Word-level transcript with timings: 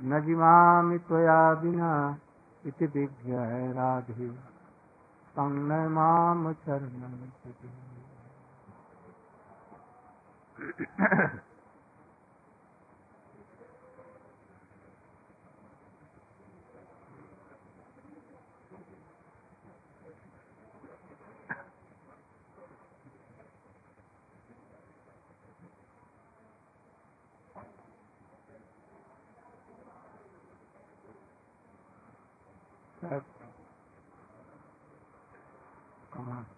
न 0.00 0.20
जिमामि 0.26 0.98
त्वया 0.98 1.52
विना 1.52 2.18
इति 2.66 2.86
विज्ञाय 2.86 3.72
राधे। 3.72 4.28
तं 5.36 5.50
न 5.50 5.92
माँ 5.92 6.52
चरणं 6.52 7.28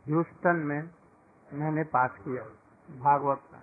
ह्यूस्टन 0.06 0.56
में 0.56 0.90
मैंने 1.52 1.84
पाठ 1.84 2.16
किया, 2.18 2.42
भागवत 3.00 3.42
का। 3.52 3.58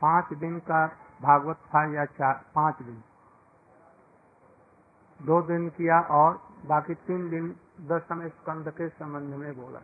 पाँच 0.00 0.38
दिन 0.38 0.58
का 0.58 0.86
भागवत 1.22 1.56
था 1.56 1.94
या 1.94 2.04
चार, 2.04 2.44
पाँच 2.54 2.82
दिन? 2.82 3.02
दो 5.22 5.42
दिन 5.42 5.68
किया 5.68 6.00
और 6.00 6.42
बाकी 6.66 6.94
तीन 6.94 7.30
दिन 7.30 7.56
दसम 7.80 8.28
स्कंद 8.28 8.68
के 8.68 8.88
संबंध 8.88 9.34
में 9.34 9.56
बोला। 9.56 9.80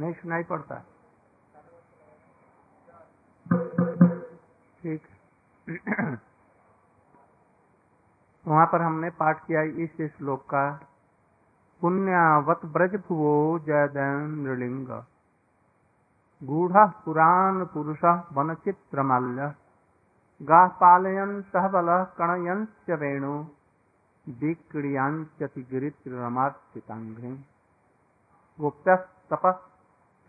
नहीं 0.00 0.12
सुनाई 0.12 0.42
पड़ता 0.42 0.76
ठीक। 4.82 5.02
वहाँ 8.46 8.66
पर 8.66 8.82
हमने 8.82 9.10
पाठ 9.10 9.40
किया 9.46 9.62
इस 9.84 9.96
श्लोक 10.12 10.42
का। 10.44 10.62
पुण्यावत 11.82 12.60
ब्रज 12.66 12.94
भुवो 13.08 13.34
जयदैन 13.58 14.30
नृलिंग। 14.38 14.88
गूढ़ 16.42 16.76
पुराण 17.04 17.64
पुरुष 17.66 18.02
वन 18.32 18.54
चित्रमाल्य 18.54 19.54
गाह 20.40 20.66
पालयन 20.80 21.32
सह 21.42 21.64
बल 21.68 21.88
कणयंच 22.18 22.90
वेणु। 23.00 23.34
गिरित्रमार्चितांघ्रि 25.66 27.32
गुप्त 28.58 28.88
तप 29.30 29.44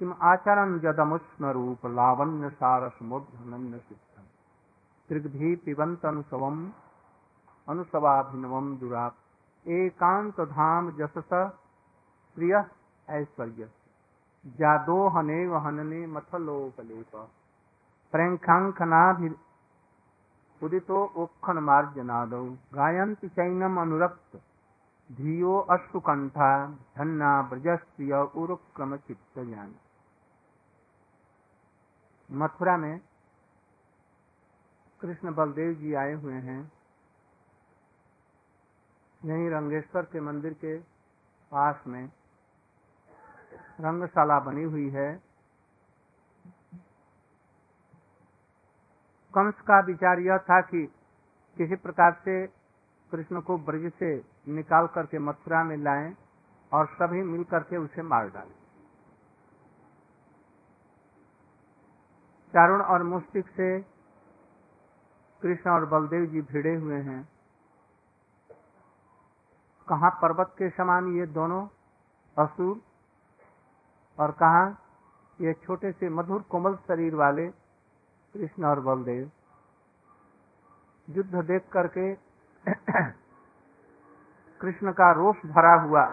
किम 0.02 0.14
आचरण 0.22 0.72
जदमुष्ण 0.80 1.50
रूप 1.52 1.86
लावण्य 1.86 2.50
सारस 2.50 2.94
मुग्धनन्य 3.02 3.80
चित्तम 3.80 4.24
त्रिग्धि 5.10 5.56
पिबंत 5.56 6.06
अनुसवम 6.06 6.58
अनुसवाभिनवम 7.68 8.78
दुराप 8.78 9.68
एकांत 9.68 10.42
धाम 10.54 10.90
जसस 10.92 11.30
प्रिय 12.38 12.56
ऐश्वर्य। 13.10 13.70
जादोहने 14.46 15.38
वहनने 15.48 16.02
मथलोकलेप 16.08 17.16
प्रेंखांखनाभि 18.14 19.30
उदितो 20.62 21.04
उखन 21.18 21.60
मार्जनादौ 21.60 22.44
गायन्ति 22.74 23.30
चैनम 23.30 23.80
अनुरक्त। 23.82 24.42
धियो 25.10 25.60
अश्रुकंठा 25.70 26.52
धन्ना 26.98 27.32
ब्रजस्त्रिय 27.42 28.14
उरुक्रम 28.36 28.96
चित्त 28.98 29.40
ज्ञान 29.40 29.72
मथुरा 32.32 32.78
में 32.78 33.00
कृष्ण 35.02 35.34
बलदेव 35.34 35.74
जी 35.74 35.94
आए 35.94 36.14
हुए 36.14 36.34
हैं। 36.34 36.72
यहीं 39.26 39.50
रंगेश्वर 39.50 40.02
के 40.02 40.20
मंदिर 40.20 40.54
के 40.54 40.78
पास 41.52 41.84
में 41.88 42.06
रंगशाला 43.82 44.40
बनी 44.40 44.64
हुई 44.64 44.90
है। 44.90 45.12
कंस 49.34 49.62
का 49.62 49.80
विचार 49.80 50.20
यह 50.20 50.38
था 50.38 50.62
कि 50.62 50.86
किसी 51.58 51.76
प्रकार 51.76 52.14
से 52.14 52.48
कृष्ण 53.12 53.42
को 53.42 53.58
ब्रज 53.58 53.92
से 53.94 54.16
निकाल 54.48 54.88
करके 54.88 55.20
मथुरा 55.20 55.64
में 55.64 55.78
लाएँ 55.78 56.16
और 56.72 56.88
सभी 56.88 57.22
मिल 57.24 57.44
करके 57.44 57.78
उसे 57.78 58.02
मार 58.02 58.30
डालें। 58.30 58.61
चारुण 62.54 62.82
और 62.84 63.04
मुस्टिक 63.04 63.48
से 63.48 63.68
कृष्ण 65.42 65.70
और 65.70 65.86
बलदेव 65.86 66.26
जी 66.26 66.42
भिड़े 66.42 66.74
हुए 66.76 66.98
हैं। 67.02 67.22
कहा 69.88 70.10
पर्वत 70.22 70.54
के 70.58 70.70
समान 70.70 71.08
ये 71.16 71.26
दोनों 71.28 71.62
असुर 72.38 72.82
और 74.18 74.32
कहा 74.32 74.64
ये 75.40 75.54
छोटे 75.64 75.92
से 75.92 76.10
मधुर 76.10 76.42
कोमल 76.42 76.76
शरीर 76.88 77.16
वाले 77.16 77.48
कृष्ण 78.36 78.66
और 78.66 78.80
बलदेव। 78.80 79.32
युद्ध 81.08 81.44
देख 81.46 81.70
करके 81.74 82.14
कृष्ण 84.62 84.92
का 84.92 85.12
रोष 85.12 85.38
भरा 85.46 85.74
हुआ, 85.82 86.06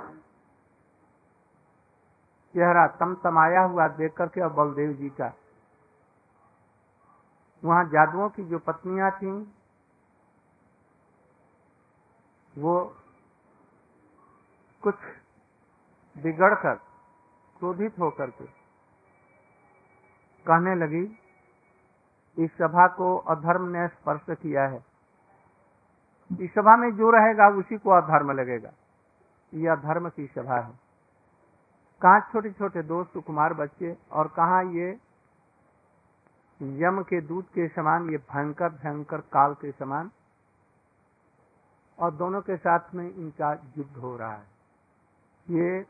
चेहरा 2.55 2.87
तमतमाया 3.01 3.63
हुआ 3.65 3.89
देख 3.97 4.13
करके 4.17 4.41
और 4.41 4.53
बलदेव 4.53 4.93
जी 4.93 5.09
का 5.11 5.29
वहाँ 7.65 7.85
जादुओं 7.85 8.29
की 8.29 8.45
जो 8.45 8.59
पत्नियाँ 8.59 9.11
थी, 9.11 9.55
वो 12.59 12.97
कुछ 14.83 14.95
बिगड़कर 16.19 16.75
क्रोधित 17.59 17.99
होकर 17.99 18.31
के 18.31 18.45
कहने 20.47 20.75
लगी, 20.75 21.19
इस 22.45 22.51
सभा 22.51 22.87
को 22.87 23.17
अधर्म 23.17 23.69
ने 23.69 23.89
स्पर्श 23.89 24.21
किया 24.31 24.63
है। 24.63 24.85
इस 26.41 26.51
सभा 26.51 26.77
में 26.77 26.97
जो 26.97 27.11
रहेगा, 27.11 27.49
उसी 27.49 27.79
को 27.79 27.91
अधर्म 27.91 28.31
लगेगा। 28.31 28.71
यह 29.55 29.75
धर्म 29.75 30.09
की 30.09 30.27
सभा 30.27 30.61
है। 30.61 30.89
कहा 32.03 32.21
छोटे 32.21 32.51
छोटे 32.51 32.83
दो 32.83 33.05
सुकुमार 33.05 33.55
बच्चे 33.55 33.97
और 34.13 34.29
कहा 34.29 34.61
ये 34.61 34.99
यम 36.61 37.03
के 37.03 37.21
दूध 37.21 37.45
के 37.45 37.67
समान, 37.69 38.09
ये 38.11 38.17
भयंकर 38.31 38.69
भयंकर 38.69 39.21
काल 39.33 39.55
के 39.55 39.71
समान, 39.73 40.11
और 41.99 42.15
दोनों 42.15 42.41
के 42.41 42.57
साथ 42.57 42.95
में 42.95 43.05
इनका 43.05 43.53
युद्ध 43.79 43.97
हो 43.97 44.17
रहा 44.17 44.33
है। 44.33 44.47
ये 45.47 45.83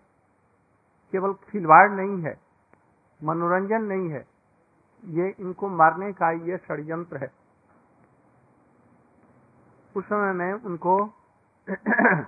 केवल 1.12 1.32
खिलवाड़ 1.50 1.90
नहीं 1.90 2.22
है, 2.24 2.34
मनोरंजन 3.20 3.82
नहीं 3.84 4.10
है, 4.10 4.24
ये 5.04 5.28
इनको 5.40 5.68
मारने 5.68 6.12
का 6.12 6.30
ये 6.46 6.56
षड्यंत्र 6.58 7.16
है। 7.16 7.30
उस 9.96 10.04
समय 10.04 10.32
में 10.32 10.52
उनको 10.52 10.94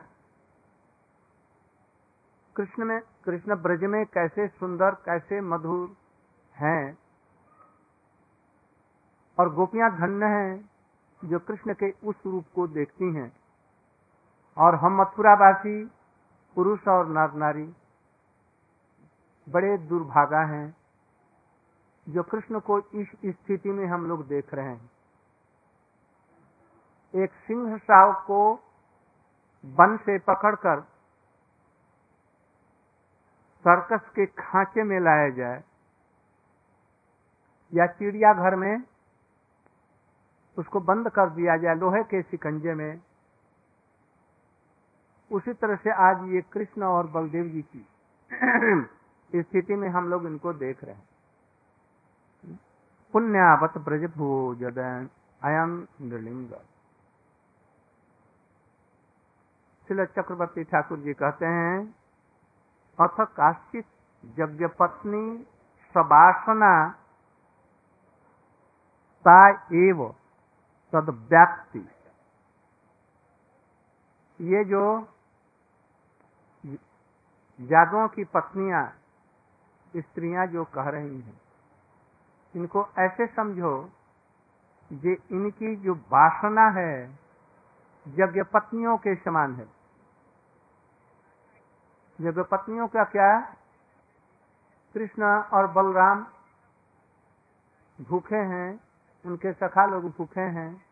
कृष्ण 2.56 2.84
में, 2.84 3.00
कृष्ण 3.24 3.56
ब्रज 3.56 3.84
में 3.84 4.04
कैसे 4.06 4.46
सुंदर, 4.48 4.90
कैसे 5.04 5.40
मधुर 5.40 5.96
हैं 6.54 6.99
और 9.40 9.52
गोपियाँ 9.54 9.90
धन्य 9.96 10.26
हैं 10.26 10.70
जो 11.24 11.38
कृष्ण 11.38 11.74
के 11.74 11.90
उस 11.90 12.16
रूप 12.26 12.44
को 12.54 12.66
देखती 12.68 13.14
हैं। 13.14 13.32
और 14.58 14.74
हम 14.74 15.00
मथुरावासी, 15.00 15.84
पुरुष 16.56 16.88
और 16.88 17.08
नर 17.08 17.32
नारी 17.32 17.64
बड़े 19.48 19.78
दुर्भागा 19.78 20.40
हैं, 20.46 20.76
जो 22.08 22.22
कृष्ण 22.22 22.60
को 22.60 22.78
इस 22.78 23.08
स्थिति 23.26 23.70
में 23.70 23.86
हम 23.86 24.06
लोग 24.06 24.26
देख 24.26 24.54
रहे 24.54 24.68
हैं। 24.68 24.90
एक 27.14 27.30
सिंह 27.32 27.76
साव 27.78 28.12
को 28.26 28.52
वन 29.64 29.96
से 29.96 30.18
पकड़कर 30.18 30.80
सर्कस 33.64 34.08
के 34.10 34.26
खांचे 34.26 34.82
में 34.82 35.00
लाया 35.00 35.30
जाए 35.30 35.64
या 37.74 37.86
चिड़ियाघर 37.86 38.56
में 38.56 38.89
उसको 40.60 40.80
बंद 40.80 41.08
कर 41.08 41.30
दिया 41.30 41.56
जाए, 41.56 41.74
लोहे 41.74 42.02
के 42.02 42.22
सिकंजे 42.22 42.74
में। 42.74 43.00
उसी 45.30 45.52
तरह 45.52 45.76
से 45.76 45.90
आज 45.90 46.22
ये 46.28 46.40
कृष्ण 46.52 46.82
और 46.82 47.06
बलदेव 47.06 47.44
जी 47.44 47.62
की 47.62 47.86
स्थिति 49.42 49.74
में 49.74 49.88
हम 49.88 50.08
लोग 50.08 50.26
इनको 50.26 50.52
देख 50.52 50.84
रहे 50.84 50.94
हैं। 50.94 51.08
पुण्यावत 53.14 53.78
ब्रज 53.78 54.04
भोजन 54.10 55.08
अयम 55.42 55.86
नृलिंग 56.00 56.50
चक्रवर्ती 59.90 60.64
ठाकुर 60.64 60.98
जी 60.98 61.12
कहते 61.12 61.46
हैं, 61.46 61.94
अथ 62.98 63.16
काश्चित 63.20 63.86
यज्ञ 64.38 64.66
पत्नी 64.66 65.46
सबासना 65.94 66.72
ता 69.26 69.48
तद 70.92 71.10
व्याप्ति 71.30 71.88
ये 74.40 74.64
जो 74.64 74.82
जादुओं 77.58 78.08
की 78.08 78.24
पत्नियाँ, 78.24 78.84
स्त्रियाँ 79.96 80.46
जो 80.46 80.64
कह 80.64 80.88
रही 80.88 81.20
हैं, 81.20 81.40
इनको 82.54 82.88
ऐसे 82.98 83.26
समझो 83.26 83.72
जे 84.92 85.16
इनकी 85.32 85.76
जो 85.76 85.94
वासना 85.94 86.68
है, 86.70 86.92
यज्ञ 88.06 88.42
पत्नियों 88.42 88.96
के 88.96 89.14
समान 89.14 89.54
है। 89.54 89.66
यज्ञ 92.18 92.42
पत्नियों 92.42 92.88
का 92.88 93.04
क्या 93.04 93.40
कृष्ण 94.94 95.24
और 95.52 95.66
बलराम 95.66 96.26
भूखे 97.98 98.36
हैं 98.36 98.89
उनके 99.24 99.52
सखा 99.52 99.86
लोग 99.86 100.04
भूखे 100.04 100.40
हैं। 100.40 100.84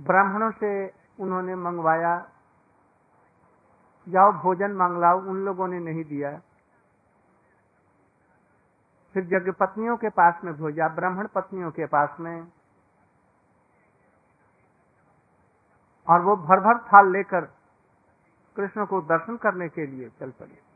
ब्राह्मणों 0.00 0.50
से 0.50 0.88
उन्होंने 1.20 1.54
मंगवाया, 1.54 2.30
जाओ 4.08 4.32
भोजन 4.32 4.70
मांग 4.70 4.98
लाओ 5.00 5.20
उन 5.20 5.44
लोगों 5.44 5.68
ने 5.68 5.78
नहीं 5.80 6.04
दिया। 6.04 6.40
फिर 9.14 9.24
यज्ञ 9.24 9.50
पत्नियों 9.50 9.96
के 9.96 10.08
पास 10.08 10.40
में 10.44 10.54
भोजा, 10.54 10.88
ब्राह्मण 10.88 11.26
पत्नियों 11.26 11.70
के 11.70 11.86
पास 11.86 12.16
में। 12.20 12.52
और 16.08 16.20
वो 16.20 16.36
भर 16.36 16.60
भर 16.60 16.78
थाल 16.78 17.12
लेकर 17.12 17.40
कृष्ण 18.56 18.86
को 18.86 19.00
दर्शन 19.00 19.36
करने 19.36 19.68
के 19.68 19.86
लिए 19.86 20.08
चल 20.08 20.30
पड़े। 20.30 20.67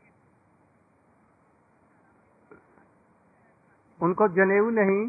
उनको 4.03 4.27
जनेऊ 4.27 4.69
नहीं, 4.69 5.01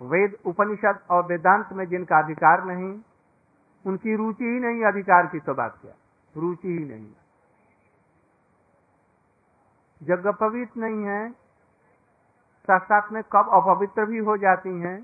वेद 0.00 0.36
उपनिषद 0.46 1.00
और 1.10 1.26
वेदांत 1.26 1.72
में 1.72 1.84
जिनका 1.86 2.18
अधिकार 2.18 2.64
नहीं, 2.64 2.92
उनकी 3.84 4.16
रुचि 4.16 4.44
ही 4.44 4.60
नहीं 4.60 4.84
अधिकार 4.84 5.26
की 5.26 5.40
तो 5.40 5.54
बात 5.54 5.78
क्या? 5.82 5.92
रुचि 6.34 6.68
ही 6.68 6.84
नहीं। 6.84 7.12
जग 10.00 10.26
पवित्र 10.40 10.80
नहीं 10.80 11.04
है 11.04 11.30
साथ 12.68 12.80
साथ 12.80 13.12
में 13.12 13.22
कब 13.32 13.48
अपवित्र 13.52 14.04
भी 14.06 14.18
हो 14.18 14.36
जाती 14.36 14.70
हैं, 14.80 14.98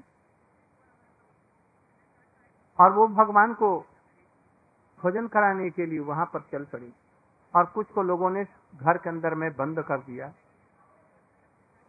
और 2.78 2.92
वो 2.92 3.06
भगवान 3.08 3.54
को 3.54 3.70
भोजन 5.00 5.26
कराने 5.28 5.70
के 5.70 5.86
लिए 5.86 5.98
वहाँ 5.98 6.26
पर 6.26 6.40
चल 6.52 6.64
पड़ी, 6.64 6.92
और 7.54 7.64
कुछ 7.66 7.90
को 7.90 8.02
लोगों 8.02 8.30
ने 8.30 8.44
घर 8.44 8.98
के 8.98 9.08
अंदर 9.10 9.34
में 9.34 9.50
बंद 9.56 9.82
कर 9.82 9.98
दिया। 10.00 10.32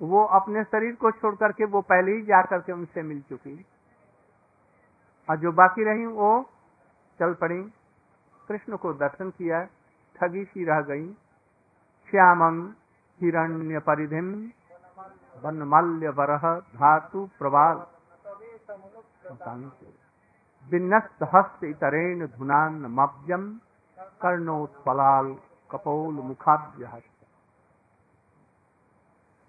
वो 0.01 0.24
अपने 0.25 0.63
शरीर 0.63 0.96
को 0.96 1.12
छोड़ 1.12 1.36
करके 1.36 1.66
वो 1.66 1.81
पहले 1.81 2.12
ही 2.12 2.22
जा 2.22 2.42
करके 2.42 2.72
उनसे 2.72 3.01
मिल 3.01 3.22
चुकी 3.22 3.66
और 5.30 5.38
जो 5.38 5.51
बाकी 5.51 5.84
रही, 5.84 6.06
वो 6.06 6.50
चल 7.19 7.34
पड़ी। 7.34 7.62
कृष्ण 8.50 8.78
को 8.78 8.94
दर्शन 8.94 9.30
किया, 9.30 9.63
ठगी 10.16 10.44
सी 10.46 10.66
रह 10.66 10.81
गई। 10.81 11.07
श्यामं 12.10 12.62
हिरण्य 13.22 13.80
परिधिम 13.80 14.31
वनमल्य 15.44 16.10
वरह 16.10 16.46
धातु 16.75 17.30
प्रवाल। 17.40 17.86
विन्नस्त 20.72 21.24
हस्त 21.36 21.63
इतरेण 21.63 22.25
धुनान 22.28 22.74
मब्जम 22.74 23.60
कर्णोत्पलाल 24.22 25.36
कपोल 25.72 26.13
मुखाभ्य 26.13 26.86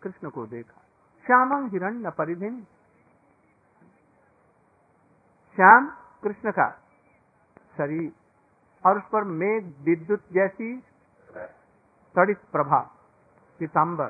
कृष्ण 0.03 0.31
को 0.31 0.47
देखा। 0.47 0.81
श्यामं 1.27 1.69
हिरण्य 1.69 2.11
परिधिन 2.11 2.67
श्याम, 5.55 5.87
कृष्ण 6.23 6.51
का 6.51 6.71
शरीर 7.77 8.13
और 8.87 8.99
उस 8.99 9.05
पर 9.13 9.25
मेघ, 9.25 9.65
विद्युत 9.81 10.21
जैसी 10.33 10.83
तड़ित 12.17 12.39
प्रभा 12.53 12.79
पीताम्बर 13.59 14.07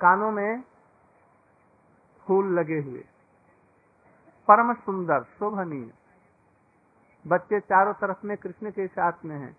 कानों 0.00 0.30
में 0.32 0.62
फूल 2.26 2.58
लगे 2.58 2.78
हुए। 2.78 3.04
परम 4.48 4.74
सुंदर, 4.74 5.22
शोभनीय। 5.22 5.94
बच्चे 7.26 7.60
चारों 7.60 7.94
तरफ़ 7.94 8.26
में 8.26 8.36
कृष्ण 8.36 8.70
के 8.70 8.86
साथ 8.86 9.12
में 9.24 9.36
हैं। 9.36 9.56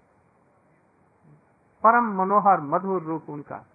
परम 1.83 2.03
मनोहर, 2.21 2.61
मधुर 2.61 3.03
रूप 3.03 3.29
उनका। 3.29 3.65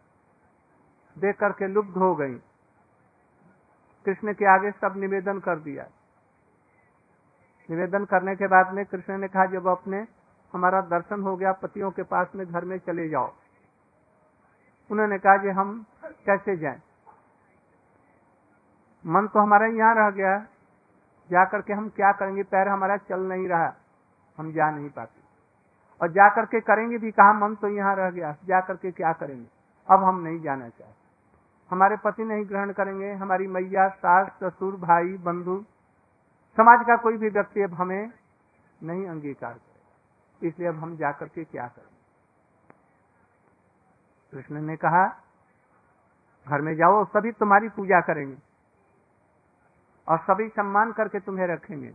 देख 1.18 1.38
करके 1.38 1.68
लुप्त 1.68 1.96
हो 1.96 2.14
गई। 2.14 2.34
कृष्ण 4.06 4.32
के 4.32 4.44
आगे 4.44 4.70
सब 4.70 4.94
निवेदन 4.96 5.38
कर 5.38 5.58
दिया। 5.58 5.86
निवेदन 7.70 8.04
करने 8.04 8.36
के 8.36 8.46
बाद 8.46 8.72
में 8.72 8.86
कृष्ण 8.86 9.18
ने 9.18 9.28
कहा, 9.28 9.46
जब 9.46 9.66
अपने 9.66 10.06
हमारा 10.52 10.80
दर्शन 10.80 11.22
हो 11.22 11.36
गया, 11.36 11.52
पतियों 11.52 11.90
के 11.90 12.02
पास 12.02 12.26
में 12.34 12.46
घर 12.46 12.64
में 12.64 12.78
चले 12.78 13.08
जाओ। 13.08 13.32
उन्होंने 14.90 15.18
कहा 15.18 15.36
कि 15.36 15.48
हम 15.48 15.86
कैसे 16.04 16.56
जाएँ? 16.56 16.82
मन 19.06 19.26
तो 19.26 19.40
हमारा 19.40 19.66
यहाँ 19.66 19.94
रह 19.94 20.10
गया। 20.10 20.38
जाकर 21.30 21.62
के 21.62 21.72
हम 21.72 21.88
क्या 21.88 22.12
करेंगे? 22.12 22.42
पैर 22.42 22.68
हमारा 22.68 22.96
चल 22.96 23.20
नहीं 23.20 23.48
रहा। 23.48 23.74
हम 24.38 24.52
जा 24.52 24.70
नहीं 24.70 24.90
पाते। 24.90 25.20
और 26.02 26.08
जा 26.08 26.28
करके 26.28 26.60
करेंगे 26.60 26.98
भी 26.98 27.10
कहा, 27.10 27.32
मन 27.32 27.54
तो 27.54 27.68
यहाँ 27.68 27.96
रह 27.96 28.10
गया। 28.10 28.36
जा 28.44 28.60
करके 28.60 28.90
क्या 28.90 29.12
करेंगे? 29.12 29.46
अब 29.90 30.04
हम 30.04 30.20
नहीं 30.20 30.40
जाना 30.40 30.68
चाहते। 30.68 31.05
हमारे 31.70 31.96
पति 31.96 32.24
नहीं 32.24 32.48
ग्रहण 32.48 32.72
करेंगे, 32.72 33.12
हमारी 33.12 33.46
मैया, 33.46 33.88
सास, 33.88 34.38
ससुर, 34.42 34.76
भाई, 34.76 35.16
बंधु, 35.16 35.64
समाज 36.56 36.86
का 36.86 36.96
कोई 36.96 37.16
भी 37.16 37.28
व्यक्ति 37.28 37.62
अब 37.62 37.74
हमें 37.74 38.12
नहीं 38.82 39.08
अंगीकार 39.08 39.54
करे 39.54 40.48
इसलिए 40.48 40.68
अब 40.68 40.74
हम 40.74 40.96
जाकर 40.96 41.28
के 41.28 41.44
क्या 41.44 41.66
करें? 41.66 41.96
कृष्ण 44.32 44.60
ने 44.60 44.76
कहा, 44.76 45.08
घर 46.48 46.60
में 46.60 46.76
जाओ, 46.76 47.04
सभी 47.04 47.32
तुम्हारी 47.32 47.68
पूजा 47.68 48.00
करेंगे 48.00 48.36
और 50.08 50.18
सभी 50.18 50.48
सम्मान 50.48 50.92
करके 50.92 51.20
तुम्हें 51.20 51.46
रखेंगे। 51.46 51.92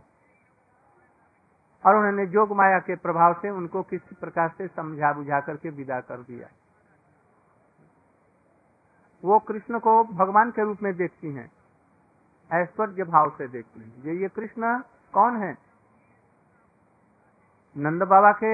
और 1.86 1.96
उन्होंने 1.96 2.26
जोग 2.26 2.52
माया 2.56 2.78
के 2.78 2.96
प्रभाव 2.96 3.34
से 3.34 3.50
उनको 3.50 3.82
किसी 3.82 4.14
प्रकार 4.14 4.48
से 4.48 4.68
समझा 4.68 5.12
बुझा 5.12 5.40
करके 5.40 5.70
विदा 5.70 6.00
कर 6.00 6.16
दिया। 6.16 6.48
वो 9.22 9.38
कृष्ण 9.38 9.78
को 9.78 10.02
भगवान 10.04 10.50
के 10.50 10.62
रूप 10.62 10.82
में 10.82 10.94
देखती 10.96 11.32
हैं, 11.34 11.50
ऐश्वर्य 12.50 13.04
भाव 13.04 13.30
से 13.38 13.48
देखती 13.48 13.80
हैं। 13.80 14.04
ये 14.04 14.20
ये 14.22 14.28
कृष्ण 14.28 14.78
कौन 15.14 15.36
है? 15.36 15.56
नंद 17.76 18.02
बाबा 18.04 18.32
के 18.34 18.52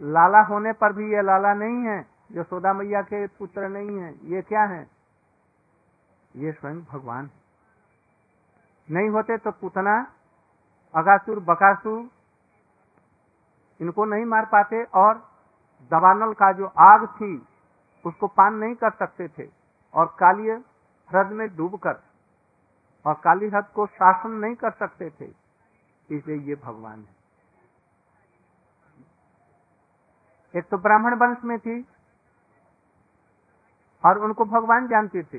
लाला 0.00 0.40
होने 0.42 0.72
पर 0.72 0.92
भी 0.92 1.12
ये 1.12 1.22
लाला 1.22 1.52
नहीं 1.54 1.84
है, 1.84 2.00
जो 2.32 2.42
सोदा 2.44 2.72
मैया 2.72 3.02
के 3.02 3.26
पुत्र 3.28 3.68
नहीं 3.68 3.98
है, 3.98 4.12
ये 4.26 4.42
क्या 4.42 4.62
है? 4.64 4.86
ये 6.34 6.52
स्वयं 6.52 6.80
भगवान 6.84 7.30
नहीं 8.88 9.08
होते 9.10 9.36
तो 9.38 9.50
पुतना, 9.52 9.94
अगासुर, 10.94 11.38
बकासुर, 11.42 12.08
इनको 13.80 14.04
नहीं 14.04 14.24
मार 14.24 14.44
पाते 14.46 14.82
और 14.96 15.14
दबानल 15.90 16.32
का 16.34 16.50
जो 16.52 16.66
आग 16.82 17.06
थी, 17.12 17.36
उसको 18.04 18.26
पान 18.28 18.54
नहीं 18.54 18.74
कर 18.74 18.90
सकते 18.92 19.28
थे। 19.28 19.48
और 19.94 20.06
काली 20.20 20.50
ह्रद 20.50 21.32
में 21.32 21.46
डूबकर 21.56 22.02
और 23.04 23.14
काली 23.24 23.48
ह्रद 23.48 23.66
को 23.74 23.86
शासन 23.88 24.30
नहीं 24.36 24.54
कर 24.56 24.70
सकते 24.72 25.10
थे, 25.10 25.26
इसलिए 26.08 26.36
ये 26.38 26.54
भगवान 26.56 26.98
है। 27.00 27.14
एक 30.54 30.64
तो 30.64 30.78
ब्राह्मण 30.78 31.14
वंश 31.16 31.44
में 31.44 31.58
थी 31.58 31.84
और 34.04 34.18
उनको 34.18 34.44
भगवान 34.46 34.86
जानती 34.88 35.22
थी। 35.22 35.38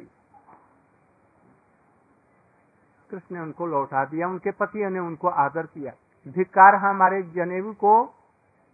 कृष्ण 3.09 3.35
ने 3.35 3.41
उनको 3.41 3.65
लौटा 3.67 4.03
दिया, 4.05 4.27
उनके 4.27 4.51
पति 4.53 4.89
ने 4.89 4.99
उनको 4.99 5.27
आदर 5.39 5.65
किया। 5.65 5.91
धिकार 6.25 6.75
है 6.75 6.81
हमारे 6.81 7.21
जनेऊ 7.35 7.73
को 7.75 8.03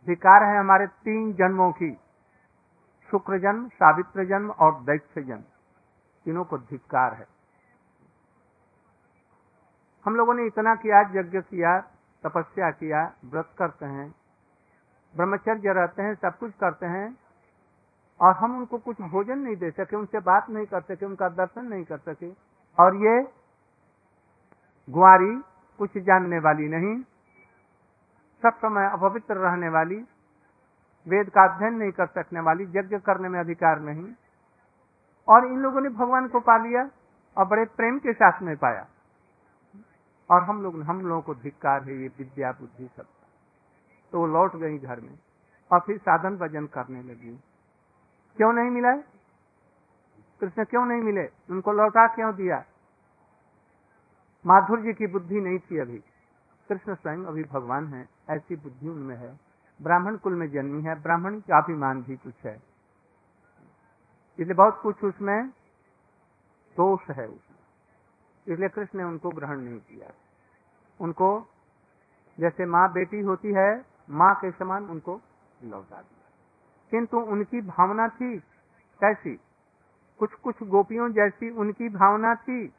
धिकार 0.08 0.44
है 0.44 0.58
हमारे 0.60 0.88
तीन 0.88 1.34
जन्मों 1.34 1.72
की, 1.72 1.92
शुक्र 3.10 3.38
जन्म, 3.40 3.68
सावित्र 3.70 4.26
जन्म 4.26 4.50
और 4.52 4.80
दैत्य 4.82 5.22
जन्म। 5.22 5.44
तीनों 6.26 6.44
को 6.44 6.58
धिकार 6.58 7.14
है। 7.14 7.28
हम 10.06 10.16
लोगों 10.16 10.34
ने 10.34 10.46
इतना 10.46 10.76
किया, 10.76 11.02
यज्ञ 11.02 11.42
किया, 11.42 11.80
तपस्या 12.24 12.72
किया, 12.72 13.14
व्रत 13.26 13.50
करते 13.58 13.86
हैं, 13.86 14.16
ब्रह्मचर्य 15.16 15.74
रहते 15.74 16.02
हैं, 16.02 16.16
सब 16.16 16.38
कुछ 16.38 16.54
करते 16.54 16.86
हैं, 16.86 17.18
और 18.22 18.34
हम 18.34 18.58
उनको 18.58 18.78
कुछ 18.78 19.02
भोजन 19.02 19.40
नहीं 19.40 19.56
दे 19.56 19.72
सके, 19.72 19.96
उनसे 19.96 20.20
बात 20.20 20.50
नहीं 20.50 20.66
कर 20.66 20.82
सके, 20.82 21.06
उनका 21.06 21.30
दर्शन 21.30 21.66
नहीं 21.66 21.84
कर 21.84 21.98
सके। 21.98 22.32
और 22.78 22.96
ये 22.96 23.22
गुआरी 24.90 25.42
कुछ 25.78 25.98
जानने 25.98 26.40
वाली 26.40 26.68
नहीं, 26.70 27.04
सब 28.44 28.58
समय 28.58 28.90
अपवित्र 28.94 29.36
रहने 29.36 29.70
वाली, 29.70 29.96
वेद 31.08 31.30
का 31.30 31.44
अध्ययन 31.44 31.74
नहीं 31.74 31.92
कर 31.92 32.06
सकने 32.06 32.40
वाली, 32.40 32.64
यज्ञ 32.64 32.98
करने 32.98 33.30
में 33.30 33.40
अधिकार 33.40 33.80
नहीं। 33.80 34.14
और 35.28 35.46
इन 35.46 35.58
लोगों 35.58 35.82
ने 35.82 35.90
भगवान 35.90 36.28
को 36.28 36.40
पा 36.40 36.58
लिया 36.58 36.90
और 37.38 37.46
बड़े 37.46 37.66
प्रेम 37.66 38.00
के 38.00 38.14
साथ 38.14 38.42
में 38.42 38.58
पाया। 38.58 38.88
और 40.30 40.44
हम 40.44 40.64
लोग, 40.64 40.82
हम 40.82 41.02
लोगों 41.02 41.22
को 41.22 41.36
धिक्कार 41.36 41.84
है, 41.84 42.02
ये 42.02 42.08
विद्या 42.08 42.52
बुद्धि 42.52 42.90
सब। 42.98 43.06
तो 44.12 44.20
वो 44.20 44.28
लौट 44.28 44.56
गई 44.56 44.78
घर 44.78 45.00
में 45.00 45.20
और 45.72 45.80
फिर 45.80 45.98
साधन 45.98 46.38
भजन 46.38 46.66
करने 46.66 47.04
लगी। 47.04 47.40
क्यों 48.38 48.54
नहीं 48.54 48.70
मिला 48.70 48.96
कृष्ण 50.40 50.64
क्यों 50.64 50.86
नहीं 50.86 51.02
मिले? 51.02 51.30
उनको 51.50 51.72
लौटा 51.72 52.08
क्यों 52.08 52.36
दिया? 52.36 52.64
माधुर्य 54.46 54.94
की 54.94 55.08
बुद्धि 55.08 55.42
नहीं 55.42 55.60
थी 55.60 55.80
अभी। 55.80 55.98
कृष्ण 56.70 56.96
स्वयं 56.96 57.26
अभी 57.26 57.44
भगवान 57.44 57.88
है, 57.88 58.10
ऐसी 58.30 58.56
बुद्धि 58.56 58.90
उनमें 58.90 59.16
है। 59.16 59.40
ब्राह्मण 59.82 60.18
कुल 60.18 60.34
में 60.34 60.52
जन्मी 60.52 60.84
है। 60.84 61.02
ब्राह्मण 61.02 61.40
का 61.40 61.64
अभिमान 61.64 62.04
भी 62.04 62.16
कुछ 62.16 62.46
है। 62.46 62.73
इसलिए 64.40 64.54
बहुत 64.54 64.80
कुछ 64.82 65.04
उसमें 65.04 65.50
दोष 66.78 67.10
है 67.10 67.28
उसमें, 67.28 68.54
इसलिए 68.54 68.70
कृष्ण 68.70 69.00
ने 69.00 69.06
उनको 69.06 69.30
ग्रहण 69.30 69.60
नहीं 69.60 69.80
किया। 69.80 70.12
उनको, 71.00 71.48
जैसे 72.40 72.66
माँ 72.66 72.92
बेटी 72.94 73.20
होती 73.22 73.54
है, 73.54 73.86
माँ 74.10 74.36
के 74.36 74.52
समान 74.52 74.86
उनको 74.86 75.22
लौटा 75.64 76.02
दिया। 76.02 76.30
किंतु 76.92 77.18
उनकी 77.18 77.62
भावना 77.62 78.08
थी 78.08 78.40
कैसी? 79.02 79.40
कुछ 80.20 80.34
कुछ 80.34 80.64
गोपियों 80.64 81.12
जैसी 81.12 81.50
उनकी 81.50 81.90
भावना 81.90 82.36
थी। 82.36 82.74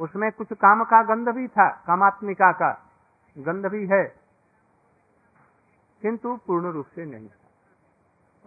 उसमें 0.00 0.32
कुछ 0.32 0.52
काम 0.52 0.84
का 0.84 1.02
गंध 1.02 1.28
भी 1.28 1.48
था, 1.48 1.68
कामात्मिका 1.86 2.52
का 2.52 2.90
गंध 3.38 3.66
भी 3.66 3.86
है। 3.86 4.04
किंतु 6.02 6.36
पूर्ण 6.36 6.70
रूप 6.70 6.86
से 6.86 7.04
नहीं 7.04 7.28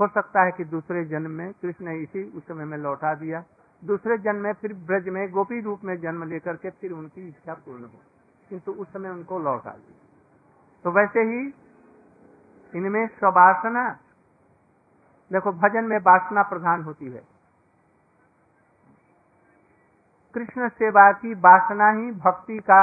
हो 0.02 0.08
सकता 0.08 0.44
है 0.44 0.52
कि 0.52 0.64
दूसरे 0.64 1.06
जन्म 1.06 1.32
में 1.32 1.54
कृष्ण 1.54 1.92
इसी 1.92 2.24
उस 2.32 2.48
समय 2.48 2.66
में 2.66 2.78
लौटा 2.78 3.14
दिया। 3.16 3.44
दूसरे 3.86 4.18
जन्म 4.18 4.40
में 4.40 4.54
फिर 4.54 4.74
ब्रज 4.74 5.10
में 5.10 5.32
गोपी 5.32 5.62
रूप 5.62 5.84
में 5.84 6.00
जन्म 6.00 6.24
लेकर 6.24 6.56
के 6.56 6.70
फिर 6.70 6.92
उनकी 6.92 7.28
इच्छा 7.28 7.54
पूर्ण 7.54 7.84
हो। 7.84 8.02
किंतु 8.50 8.72
उस 8.72 8.94
समय 8.94 9.10
उनको 9.10 9.40
लौटा 9.40 9.72
दिया 9.72 9.98
तो 10.84 10.92
वैसे 10.92 11.20
ही 11.20 11.54
इनमें 12.76 13.08
स्ववासना 13.08 14.00
देखो, 15.32 15.52
भजन 15.52 15.84
में 15.84 15.98
वासना 15.98 16.44
प्रधान 16.44 16.84
होती 16.84 17.12
है। 17.12 17.22
कृष्ण 20.34 20.70
सेवा 20.70 21.12
की 21.12 21.34
वासना 21.34 21.90
ही 21.90 22.12
भक्ति 22.12 22.60
का, 22.60 22.82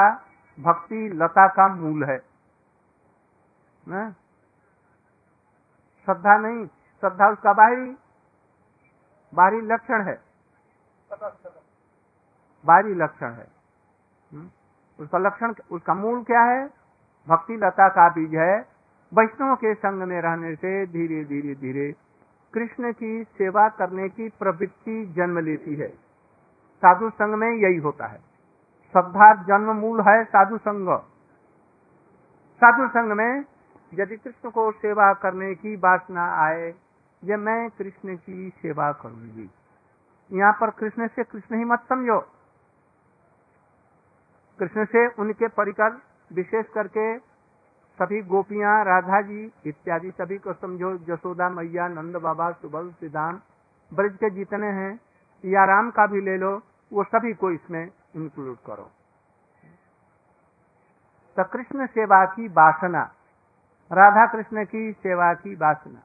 भक्ति 0.59 1.09
लता 1.09 1.47
का 1.47 1.67
मूल 1.67 2.03
है। 2.03 2.21
ना? 3.87 4.11
श्रद्धा 6.05 6.37
नहीं। 6.37 6.67
श्रद्धा 7.01 7.27
उसका 7.27 7.53
बाहरी 7.53 7.97
बाहरी 9.33 9.61
लक्षण 9.61 10.01
है। 10.01 10.21
बाहरी 12.65 12.93
लक्षण 12.93 13.31
है। 13.31 13.47
हम्म? 14.33 14.49
उसका 14.99 15.17
लक्षण, 15.17 15.53
उसका 15.71 15.93
मूल 15.93 16.23
क्या 16.23 16.41
है? 16.41 16.67
भक्ति 17.29 17.53
लता 17.53 17.89
का 17.89 18.09
बीज 18.09 18.35
है। 18.35 18.59
वैष्णव 19.13 19.55
के 19.55 19.73
संग 19.73 20.03
में 20.03 20.21
रहने 20.21 20.55
से 20.55 20.85
धीरे 20.85 21.23
धीरे 21.23 21.55
धीरे 21.55 21.95
कृष्ण 22.53 22.93
की 22.93 23.23
सेवा 23.23 23.69
करने 23.69 24.09
की 24.09 24.29
प्रवृत्ति 24.29 25.05
जन्म 25.05 25.39
लेती 25.39 25.75
है। 25.75 25.87
साधु 26.77 27.09
संघ 27.09 27.35
में 27.35 27.49
यही 27.49 27.77
होता 27.77 28.07
है। 28.07 28.17
श्रद्धा 28.91 29.43
जन्म 29.43 29.75
मूल 29.75 30.01
है 30.01 30.25
साधु 30.25 30.57
संघ 30.57 30.89
साधु 32.57 32.87
संघ 32.87 33.11
में 33.11 33.45
यदि 33.93 34.17
कृष्ण 34.17 34.49
को 34.49 34.71
सेवा 34.71 35.13
करने 35.13 35.55
की 35.55 35.75
वासना 35.75 36.45
आए 36.45 36.73
ये 37.23 37.37
मैं 37.37 37.69
कृष्ण 37.69 38.15
की 38.15 38.49
सेवा 38.49 38.91
करूँगी। 38.91 39.49
यहाँ 40.31 40.53
पर 40.53 40.69
कृष्ण 40.69 41.07
से 41.07 41.23
कृष्ण 41.23 41.57
ही 41.57 41.63
मत 41.63 41.85
समझो। 41.89 42.19
कृष्ण 44.59 44.85
से 44.85 45.07
उनके 45.07 45.47
परिकर 45.47 46.01
विशेष 46.33 46.65
करके 46.67 47.17
सभी 47.99 48.21
गोपियाँ, 48.21 48.83
राधा 48.85 49.21
जी 49.21 49.51
इत्यादि 49.65 50.11
सभी 50.11 50.37
को 50.37 50.53
समझो। 50.53 50.97
जसोदा 50.97 51.49
मैया, 51.49 51.87
नंद 51.87 52.15
बाबा, 52.15 52.51
सुबल 52.51 52.91
सिद्धांत 52.91 53.41
ब्रज 53.93 54.15
के 54.15 54.29
जितने 54.29 54.67
हैं, 54.67 54.99
या 55.43 55.65
राम 55.65 55.89
का 55.91 56.05
भी 56.07 56.21
ले 56.21 56.37
लो, 56.37 56.61
वो 56.93 57.03
सभी 57.03 57.33
को 57.33 57.51
इसमें 57.51 57.89
इंक्लूड 58.15 58.57
करो। 58.65 58.89
तो 61.37 61.43
कृष्ण 61.43 61.85
सेवा 61.85 62.25
की 62.25 62.47
वासना, 62.47 63.01
राधा 63.91 64.25
कृष्ण 64.25 64.65
की 64.65 64.91
सेवा 64.91 65.33
की 65.33 65.55
वासना। 65.55 66.01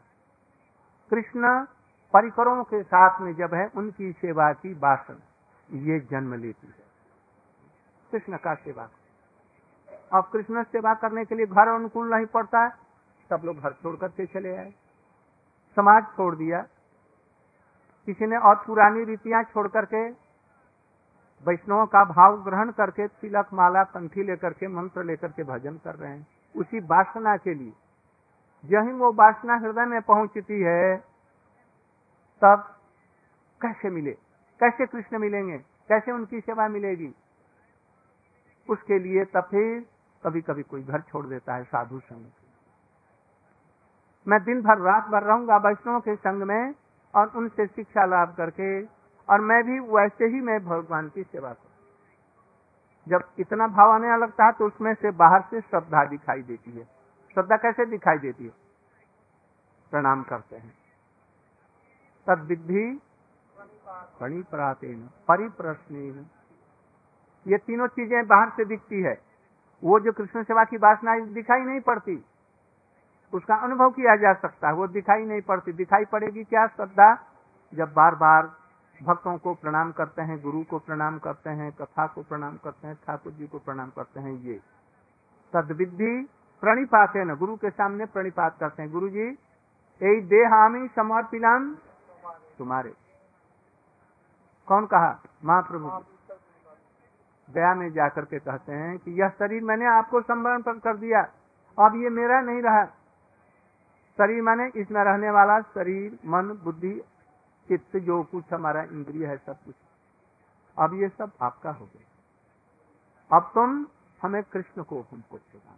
कृष्ण 1.14 1.64
परिकरों 2.12 2.64
के 2.64 2.82
साथ 2.82 3.20
में 3.20 3.34
जब 3.34 3.54
है, 3.54 3.70
उनकी 3.76 4.12
सेवा 4.12 4.52
की 4.52 4.74
वासना 4.74 5.16
ये 5.72 6.00
जन्म 6.00 6.34
लेती 6.34 6.66
है। 6.66 6.84
कृष्ण 8.12 8.36
का 8.36 8.54
सेवा। 8.54 8.88
अब 10.12 10.24
कृष्ण 10.32 10.62
सेवा 10.62 10.94
करने 10.94 11.24
के 11.24 11.34
लिए 11.34 11.46
घर 11.46 11.68
अनुकूल 11.68 12.14
नहीं 12.14 12.26
पड़ता 12.26 12.64
है। 12.64 12.70
सब 13.28 13.40
लोग 13.44 13.56
घर 13.56 13.72
छोड़ 13.72 13.96
करके 13.96 14.26
चले 14.26 14.56
आए। 14.56 14.70
समाज 15.76 16.04
छोड़ 16.04 16.36
दिया। 16.36 16.62
किसी 18.06 18.26
ने 18.26 18.36
और 18.36 18.64
पुरानी 18.66 19.04
रीतियाँ 19.04 19.42
छोड़ 19.42 19.68
करके, 19.68 20.10
वैष्णव 21.48 21.86
का 21.86 22.04
भाव 22.04 22.44
ग्रहण 22.44 22.70
करके, 22.70 23.08
तिलक, 23.08 23.46
माला 23.52 23.84
कंठी 23.84 24.22
लेकर 24.22 24.52
के, 24.52 24.68
मंत्र 24.68 25.04
लेकर 25.04 25.28
के 25.28 25.44
भजन 25.44 25.76
कर 25.76 25.94
रहे 25.94 26.10
हैं। 26.10 26.26
उसी 26.56 26.80
वासना 26.80 27.36
के 27.36 27.54
लिए 27.54 27.72
जही 28.64 28.92
वो 28.92 29.12
वासना 29.12 29.54
हृदय 29.56 29.84
में 29.84 30.00
पहुँचती 30.02 30.60
है, 30.60 30.96
तब 32.42 32.64
कैसे 33.60 33.90
मिले? 33.90 34.12
कैसे 34.60 34.86
कृष्ण 34.86 35.18
मिलेंगे? 35.18 35.58
कैसे 35.88 36.12
उनकी 36.12 36.40
सेवा 36.40 36.68
मिलेगी? 36.68 37.14
उसके 38.68 38.98
लिए 38.98 39.24
तब 39.24 39.48
फिर 39.50 39.80
कभी 40.24 40.40
कभी 40.40 40.62
कोई 40.62 40.82
घर 40.82 41.00
छोड़ 41.00 41.26
देता 41.26 41.54
है 41.54 41.64
साधु 41.64 41.98
संग। 42.00 42.30
मैं 44.26 44.42
दिन 44.44 44.60
भर 44.62 44.78
रात 44.78 45.08
भर 45.08 45.22
रहूँगा 45.22 45.56
वैष्णव 45.56 46.00
के 46.00 46.16
संग 46.16 46.42
में 46.42 46.74
और 47.14 47.32
उनसे 47.36 47.66
शिक्षा 47.66 48.04
लाभ 48.04 48.34
करके 48.36 48.82
और 49.28 49.40
मैं 49.40 49.62
भी 49.64 49.78
वैसे 49.92 50.24
ही 50.24 50.40
मैं 50.40 50.58
भगवान 50.64 51.08
की 51.08 51.22
सेवा 51.22 51.52
करूँ। 51.52 51.70
जब 53.06 53.28
इतना 53.38 53.66
भाव 53.68 53.90
आने 53.90 54.16
लगता 54.16 54.46
है 54.46 54.52
तो 54.52 54.66
उसमें 54.66 54.94
से 54.94 55.10
बाहर 55.10 55.40
से 55.40 55.60
श्रद्धा 55.60 56.04
दिखाई 56.04 56.42
देती 56.42 56.70
है। 56.70 57.01
श्रद्धा 57.34 57.56
कैसे 57.56 57.84
दिखाई 57.86 58.18
देती 58.18 58.44
है? 58.44 58.52
प्रणाम 59.92 60.22
करते 60.22 60.56
हैं। 60.56 60.74
तद 62.26 62.38
विधि 62.40 63.00
परिप्रातेन 64.20 65.08
परिप्रश्न 65.28 66.26
ये 67.46 67.58
तीनों 67.58 67.86
चीज़ें 67.88 68.26
बाहर 68.26 68.50
से 68.50 68.64
दिखती 68.64 69.02
है। 69.02 69.14
वो 69.82 69.98
जो 70.00 70.12
कृष्ण 70.12 70.42
सेवा 70.42 70.64
की 70.64 70.76
वासना 70.76 71.18
दिखाई 71.32 71.60
नहीं 71.60 71.80
पड़ती, 71.80 72.24
उसका 73.32 73.54
अनुभव 73.54 73.90
किया 73.90 74.16
जा 74.16 74.32
सकता 74.32 74.68
है, 74.68 74.74
वो 74.74 74.86
दिखाई 74.86 75.24
नहीं 75.24 75.40
पड़ती। 75.40 75.72
दिखाई 75.72 76.04
पड़ेगी 76.04 76.44
क्या 76.44 76.66
श्रद्धा? 76.66 77.14
जब 77.72 77.92
बार 77.92 78.14
बार 78.14 78.50
भक्तों 79.02 79.38
को 79.38 79.54
प्रणाम 79.54 79.92
करते 79.92 80.22
हैं, 80.22 80.40
गुरु 80.42 80.62
को 80.64 80.78
प्रणाम 80.78 81.18
करते 81.18 81.50
हैं, 81.50 81.72
कथा 81.72 82.06
को 82.06 82.22
प्रणाम 82.22 82.56
करते 82.56 82.88
हैं, 82.88 82.94
ठाकुर 83.06 83.32
जी 83.32 83.46
को 83.46 83.58
प्रणाम 83.58 83.90
करते 83.90 84.20
हैं, 84.20 84.32
ये। 84.32 84.60
तदविधि 85.52 86.28
प्रणिपात 86.62 87.16
है 87.16 87.24
ना, 87.24 87.34
गुरु 87.34 87.56
के 87.56 87.70
सामने 87.70 88.04
प्रणिपात 88.06 88.58
करते 88.60 88.82
हैं। 88.82 88.92
गुरु 88.92 89.08
जी 89.08 89.26
यही 90.02 90.20
देहामी 90.20 90.88
समर्पिलान 90.88 91.74
तुम्हारे। 92.58 92.92
कौन 94.66 94.86
कहा? 94.86 95.22
महाप्रभु 95.44 95.88
गया 97.54 97.74
में 97.74 97.92
जाकर 97.92 98.24
के 98.24 98.38
कहते 98.38 98.72
हैं 98.72 98.98
कि 98.98 99.10
यह 99.10 99.28
शरीर 99.28 99.62
मैंने 99.62 99.86
आपको 99.86 100.20
समर्पण 100.20 100.78
कर 100.78 100.96
दिया, 100.96 101.22
अब 101.78 101.94
ये 101.96 102.08
मेरा 102.08 102.40
नहीं 102.40 102.62
रहा। 102.62 102.84
शरीर 104.18 104.42
माने 104.42 104.70
इसमें 104.76 105.04
रहने 105.04 105.30
वाला 105.30 105.60
शरीर, 105.60 106.18
मन, 106.26 106.60
बुद्धि, 106.64 107.02
चित्त, 107.68 107.96
जो 107.96 108.22
कुछ 108.22 108.52
हमारा 108.52 108.82
इंद्रिय 108.82 109.26
है, 109.26 109.36
सब 109.36 109.56
कुछ। 109.64 109.74
अब 110.78 110.94
ये 110.94 111.08
सब 111.08 111.30
आपका 111.42 111.70
हो 111.70 111.84
गया। 111.84 113.36
अब 113.36 113.50
तुम 113.54 113.86
हमें 114.22 114.42
कृष्ण 114.42 114.82
को 114.82 115.00
हमको 115.00 115.36
प्रदान 115.36 115.76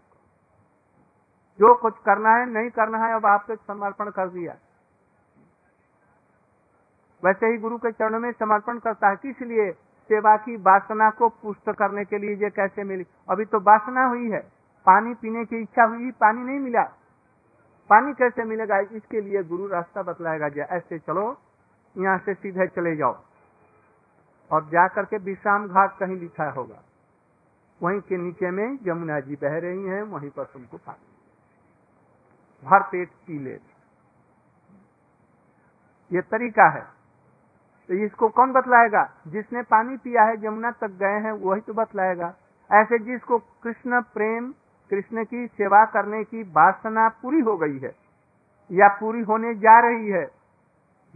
जो 1.61 1.75
कुछ 1.75 1.95
करना 1.99 2.31
है, 2.31 2.51
नहीं 2.51 2.71
करना 2.71 2.99
है, 2.99 3.15
अब 3.15 3.27
आपको 3.27 3.57
समर्पण 3.57 4.11
कर 4.11 4.29
दिया। 4.29 4.55
वैसे 7.25 7.47
ही 7.47 7.59
गुरु 7.59 7.79
के 7.79 7.93
चरणों 7.93 8.21
में 8.21 8.33
समर्पण 8.33 8.79
करता 8.79 9.09
है 9.09 9.17
किस 9.17 9.41
लिए 9.41 9.73
सेवा 10.09 10.37
की 10.37 10.57
वासना 10.57 11.11
को 11.11 11.29
पुष्ट 11.29 11.71
करने 11.71 12.05
के 12.05 12.19
लिए 12.19 12.37
ये 12.37 12.51
कैसे 12.51 12.85
मिली? 12.85 13.07
अभी 13.31 13.45
तो 13.45 13.61
वासना 13.61 14.05
हुई 14.05 14.31
है, 14.31 14.41
पानी 14.87 15.15
पीने 15.15 15.45
की 15.45 15.57
इच्छा 15.57 15.85
हुई, 15.85 16.11
पानी 16.11 16.43
नहीं 16.43 16.61
मिला। 16.61 16.83
पानी 17.91 18.13
कैसे 18.13 18.45
मिलेगा? 18.45 18.79
इसके 18.79 19.21
लिए 19.21 19.43
गुरु 19.43 19.67
रास्ता 19.67 20.03
बतलाएगा, 20.03 20.49
जो, 20.49 20.63
ऐसे 20.63 20.99
चलो, 20.99 21.39
यहाँ 21.99 22.19
से 22.19 22.35
सीधे 22.35 22.67
चले 22.67 22.97
जाओ। 22.97 23.19
और 24.51 24.65
जाकर 24.65 25.05
के 25.05 25.17
विश्राम 25.17 25.69
घाट 25.69 25.99
कहीं 25.99 26.17
लिखा 26.17 26.51
होगा। 26.51 26.83
वहीं 27.83 28.01
के 28.01 28.17
नीचे 28.17 28.51
में 28.51 28.79
यमुना 28.87 29.21
जी 29.21 29.35
बह 29.35 29.59
रही 29.59 29.85
हैं, 29.85 30.03
वहीं 30.03 30.31
पर 30.31 30.45
तुमको 30.45 30.77
पानी 30.77 31.14
भर 32.65 32.83
पेट 32.83 33.09
पी 33.09 33.39
ले। 33.39 33.61
ये 36.13 36.21
तरीका 36.21 36.71
है। 36.71 36.95
तो 37.89 37.95
इसको 37.95 38.29
कौन 38.29 38.53
बतलाएगा? 38.53 39.11
जिसने 39.27 39.63
पानी 39.63 39.97
पिया 39.97 40.23
है, 40.23 40.37
जमुना 40.37 40.71
तक 40.71 40.89
गए 40.89 41.21
हैं, 41.21 41.33
वही 41.33 41.61
तो 41.61 41.75
बतलाएगा। 41.75 42.35
ऐसे 42.73 42.99
जिसको 42.99 43.39
कृष्ण 43.39 44.03
प्रेम, 44.03 44.55
कृष्ण 44.91 45.25
की 45.25 45.47
सेवा 45.47 45.85
करने 45.85 46.25
की 46.25 46.43
वासना 46.43 47.09
पूरी 47.09 47.41
हो 47.41 47.57
गई 47.57 47.79
है, 47.79 47.97
या 48.73 48.89
पूरी 48.89 49.23
होने 49.23 49.55
जा 49.55 49.81
रही 49.81 50.09
है, 50.09 50.31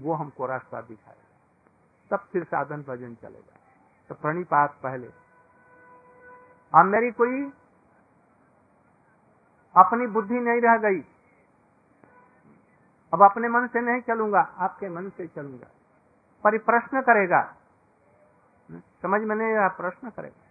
वो 0.00 0.14
हमको 0.14 0.46
रास्ता 0.46 0.80
दिखाएगा। 0.80 1.18
तब 2.10 2.24
फिर 2.32 2.44
साधन 2.44 2.82
भजन 2.82 3.14
चलेगा। 3.14 3.54
तो 4.08 4.14
प्रणिपात 4.14 4.76
पहले। 4.82 5.06
अब 6.74 6.84
मेरी 6.84 7.10
कोई 7.10 7.52
अपनी 9.76 10.06
बुद्धि 10.06 10.34
नहीं 10.34 10.60
रह 10.60 10.76
गई। 10.76 11.00
अब 13.12 13.22
अपने 13.22 13.48
मन 13.48 13.66
से 13.66 13.80
नहीं 13.80 14.00
चलूँगा, 14.00 14.40
आपके 14.40 14.88
मन 14.88 15.08
से 15.08 15.26
चलूँगा। 15.26 15.66
पर 16.44 16.58
प्रश्न 16.58 17.00
करेगा। 17.00 17.54
समझ 18.72 19.20
में 19.20 19.36
नहीं 19.36 19.54
रहा 19.54 19.68
प्रश्न 19.68 20.10
करेगा। 20.10 20.44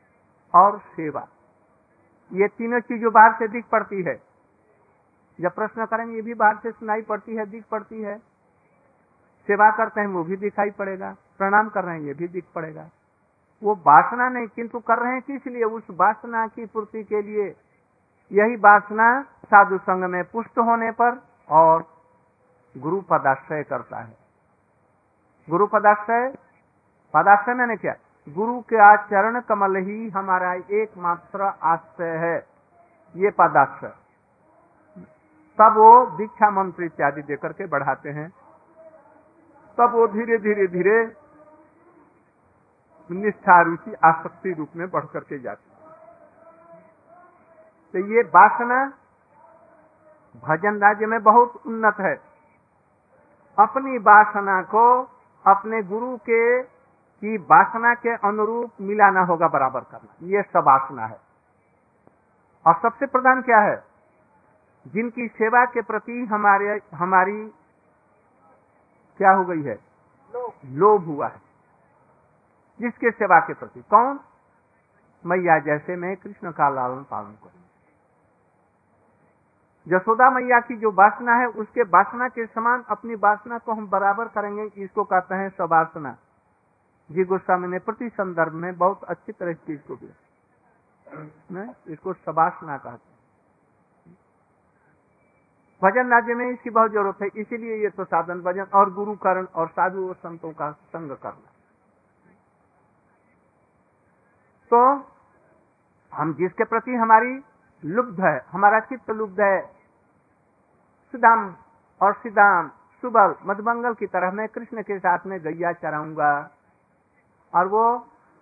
और 0.62 0.80
सेवा। 0.80 1.28
ये 2.34 2.48
तीनों 2.48 2.80
चीज़ों 2.80 3.14
बाहर 3.14 3.34
से 3.34 3.48
दिख 3.48 3.66
पड़ती 3.66 4.04
है। 4.04 4.22
जब 5.42 5.56
प्रश्न 5.56 5.86
करेंगे, 5.86 6.16
ये 6.16 6.22
भी 6.22 6.34
बाहर 6.34 6.58
से 6.58 6.72
सुनाई 6.72 7.02
पड़ती 7.02 7.36
है, 7.36 7.46
दिख 7.46 7.66
पड़ती 7.72 8.02
है। 8.02 8.18
सेवा 9.48 9.72
करते 9.72 10.02
हैं, 10.02 10.08
वो 10.08 10.24
भी 10.24 10.38
दिखाई 10.38 10.70
पड़ेगा। 10.70 11.16
प्रणाम 11.38 11.70
कर 11.70 11.84
रहे 11.84 11.96
हैं, 11.96 12.02
ये 12.02 12.14
भी 12.14 12.28
दिख 12.28 12.46
पड़ेगा। 12.56 12.90
वो 13.64 13.76
वासना 13.76 14.30
नहीं, 14.30 14.48
किंतु 14.48 14.80
कर 14.80 14.98
रहे 14.98 15.14
हैं 15.14 15.22
किस 15.22 15.48
लिए? 15.48 15.64
उस 15.64 15.88
वासना 15.92 16.48
की 16.48 16.66
पूर्ति 16.66 17.04
के 17.04 17.22
लिए। 17.22 17.56
यही 18.32 18.56
वासना 18.56 19.22
साधु 19.24 19.78
संघ 19.78 20.04
में 20.04 20.24
पुष्ट 20.24 20.60
होने 20.60 20.92
पर 20.92 21.28
और 21.50 21.97
गुरु 22.76 23.02
पदाश्रय 23.02 23.64
करता 23.64 24.00
है। 24.00 24.16
गुरु 25.48 25.68
पदाश्रय? 25.68 26.30
पदाश्रय 27.14 27.54
मैंने 27.54 27.76
क्या। 27.76 27.94
गुरु 28.28 28.60
के 28.62 28.82
आचरण 28.84 29.40
कमल 29.40 29.76
ही 29.78 30.10
हमारा 30.10 30.54
एकमात्र 30.54 31.52
आश्रय 31.66 32.18
है। 32.18 32.38
ये 33.16 33.30
पदाश्रय। 33.32 33.94
तब 35.60 35.78
वो 35.78 36.06
दीक्षा 36.18 36.50
मंत्र 36.52 36.84
इत्यादि 36.84 37.22
देकर 37.22 37.54
के 37.54 37.66
बढ़ाते 37.68 38.10
हैं। 38.10 38.30
तब 39.78 39.94
वो 39.94 40.08
धीरे 40.08 40.38
धीरे 40.38 40.68
धीरे 40.68 40.98
निष्ठा 43.10 43.62
रुचि 43.62 43.94
आसक्ति 44.06 44.54
रूप 44.54 44.76
में 44.76 44.90
बढ़ 44.90 45.06
करके 45.06 45.40
जाती 45.40 45.66
तो 47.94 48.00
ये 48.08 48.22
वासना 48.30 48.86
भजन 50.44 50.80
राज्य 50.80 51.06
में 51.06 51.22
बहुत 51.24 51.62
उन्नत 51.66 52.00
है। 52.00 52.16
अपनी 53.60 53.98
वासना 53.98 54.62
को 54.62 55.04
अपने 55.48 55.84
गुरु 55.84 56.18
के 56.18 56.64
की 57.22 57.38
वासना 57.38 57.94
के 57.94 58.10
अनुरूप 58.10 58.72
मिलाना 58.82 59.22
होगा 59.22 59.48
बराबर 59.48 59.80
करना। 59.80 60.16
ये 60.22 60.42
सब 60.42 60.60
वासना 60.60 61.06
है। 61.06 61.20
और 62.68 62.80
सबसे 62.82 63.06
प्रधान 63.06 63.42
क्या 63.42 63.60
है? 63.60 63.84
जिनकी 64.88 65.28
सेवा 65.28 65.66
के 65.66 65.82
प्रति 65.82 66.26
हमारे, 66.32 66.82
हमारी 66.96 67.48
क्या 69.18 69.32
हो 69.32 69.46
गई 69.46 69.62
है? 69.62 69.80
लोभ 70.66 71.06
हुआ 71.06 71.28
है। 71.28 71.42
जिसके 72.82 73.12
सेवा 73.12 73.40
के 73.40 73.54
प्रति? 73.54 73.82
कौन? 73.82 74.20
मैया 75.26 75.60
जैसे 75.60 75.96
मैं 75.96 76.18
कृष्ण 76.18 76.52
का 76.52 76.70
लालन 76.70 77.06
पालन 77.12 77.32
करूँ। 77.32 77.67
यशोदा 79.88 80.30
मैया 80.30 80.60
की 80.62 80.76
जो 80.78 80.92
वासना 80.94 81.36
है, 81.36 81.46
उसके 81.48 81.84
वासना 81.86 82.28
के 82.30 82.46
समान 82.46 82.84
अपनी 82.90 83.16
वासना 83.18 83.58
को 83.58 83.74
हम 83.74 83.88
बराबर 83.90 84.28
करेंगे, 84.30 84.64
इसको 84.78 85.04
कहते 85.06 85.36
हैं 85.36 85.50
सवासना। 85.52 86.16
जी 87.10 87.24
गोस्वामी 87.26 87.68
ने 87.68 87.80
प्रति 87.82 88.10
संदर्भ 88.12 88.54
में 88.56 88.78
बहुत 88.78 89.04
अच्छी 89.06 89.32
तरह 89.32 89.52
इस 89.52 89.58
चीज़ 89.68 89.80
को 89.88 89.96
दिया 89.96 91.64
इसको 91.90 92.14
सवासना 92.14 92.78
कहते 92.78 92.98
हैं। 92.98 93.16
भजन 95.82 96.10
राज्य 96.10 96.34
में 96.34 96.46
इसकी 96.48 96.70
बहुत 96.72 96.92
ज़रूरत 96.92 97.22
है, 97.22 97.28
इसीलिए 97.36 97.76
ये 97.84 97.90
तो 97.90 98.04
साधन 98.06 98.42
भजन 98.42 98.68
और 98.74 98.94
गुरु 98.94 99.14
करण 99.18 99.46
और 99.56 99.68
साधु 99.70 100.08
और 100.08 100.16
संतों 100.18 100.52
का 100.52 100.72
संग 100.72 101.12
करना। 101.18 101.52
तो 104.72 104.80
हम 106.14 106.34
जिसके 106.34 106.64
प्रति 106.66 106.96
हमारी 106.96 107.34
लुब्ध 107.84 108.20
है, 108.22 108.38
हमारा 108.52 108.80
चित्त 108.82 109.10
लुब्ध 109.12 109.42
है 109.42 109.77
सुदाम 111.14 111.56
और 112.02 112.14
सिदाम, 112.14 112.68
सुबल 113.04 113.36
मधुमंगल 113.46 113.94
की 113.94 114.08
तरह 114.08 114.32
मैं 114.32 114.48
कृष्ण 114.48 114.82
के 114.82 114.98
साथ 115.00 115.26
में 115.26 115.40
गैया 115.40 115.72
चराऊँगा। 115.74 116.32
और 117.54 117.68
वो 117.68 117.84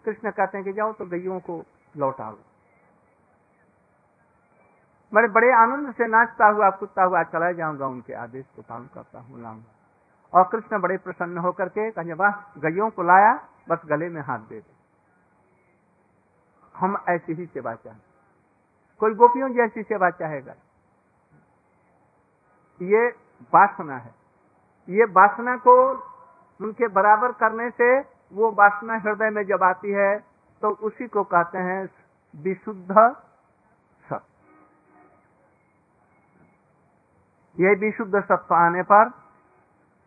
कृष्ण 0.06 0.32
कहते 0.32 0.58
हैं 0.58 0.66
कि 0.66 0.74
जाओ 0.74 0.94
तो 0.94 1.06
गैयों 1.06 1.40
को 1.40 1.64
लौटाओ 1.96 2.36
मैं 5.14 5.32
बड़े 5.34 5.52
आनंद 5.54 5.94
से 5.94 6.08
नाचता 6.08 6.48
हुआ 6.48 6.70
कुत्ता 6.70 7.04
हुआ 7.04 7.24
चला 7.24 7.52
जाऊँगा, 7.52 7.88
उनके 7.88 8.14
आदेश 8.14 8.46
को 8.56 8.62
पालन 8.62 8.88
करता 8.94 9.20
हूँ 9.20 9.42
लाऊँगा। 9.42 9.72
और 10.34 10.44
कृष्ण 10.44 10.80
बड़े 10.82 10.98
प्रसन्न 10.98 11.38
होकर 11.38 11.70
के 11.70 11.92
कहे, 11.92 12.14
वाह, 12.14 12.32
गैयों 12.60 12.90
को 12.90 13.04
लाया, 13.04 13.34
बस 13.70 13.82
गले 13.86 14.10
में 14.10 14.22
हाथ 14.22 14.40
दे 14.40 14.60
दे। 14.60 14.74
हम 16.76 16.98
ऐसी 17.10 17.34
ही 17.34 17.46
सेवा 17.46 17.74
चाहें 17.76 18.00
कोई 19.02 19.14
गोपियों 19.14 19.50
जैसी 19.54 19.84
सेवा 19.84 20.10
चाहेगा। 20.10 20.54
ये 22.82 23.08
वासना 23.54 23.98
है। 23.98 24.14
ये 24.88 25.06
वासना 25.12 25.56
को 25.58 25.76
उनके 26.60 26.88
बराबर 26.90 27.32
करने 27.34 27.70
से 27.72 27.88
वो 28.34 28.52
वासना 28.52 28.98
हृदय 29.00 29.30
में 29.30 29.44
जब 29.46 29.64
आती 29.64 29.92
है 29.92 30.18
तो 30.64 30.70
उसी 30.82 31.08
को 31.08 31.24
कहते 31.26 31.58
हैं 31.60 31.82
विशुद्ध 32.34 32.96
सत्य 37.56 37.74
विशुद्ध 37.80 38.22
सत्व 38.22 38.56
आने 38.56 38.82
पर 38.84 39.10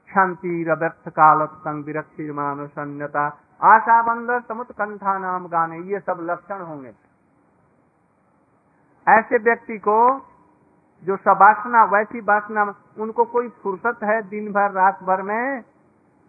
शांति 0.09 0.65
व्यर्थ 0.65 1.09
काल 1.11 1.47
संग 1.47 1.85
विरक्ति, 1.85 2.31
मानुषन्यता 2.31 3.27
आशा 3.65 4.01
बंदर 4.03 4.41
समुत 4.41 4.73
कंठा 4.73 5.19
नाम 5.19 5.47
गाने, 5.49 5.79
ये 5.79 6.01
सब 6.01 6.19
लक्षण 6.23 6.61
होंगे। 6.61 6.93
ऐसे 9.07 9.39
व्यक्ति 9.39 9.79
को 9.79 9.99
जो 11.05 11.17
सबासना, 11.17 11.85
वैसी 11.85 12.21
बासना, 12.21 12.75
उनको 12.99 13.25
कोई 13.25 13.49
फुर्सत 13.49 13.99
है 14.05 14.23
दिन 14.23 14.53
भर 14.53 14.71
रात 14.71 15.03
भर 15.03 15.23
में 15.23 15.63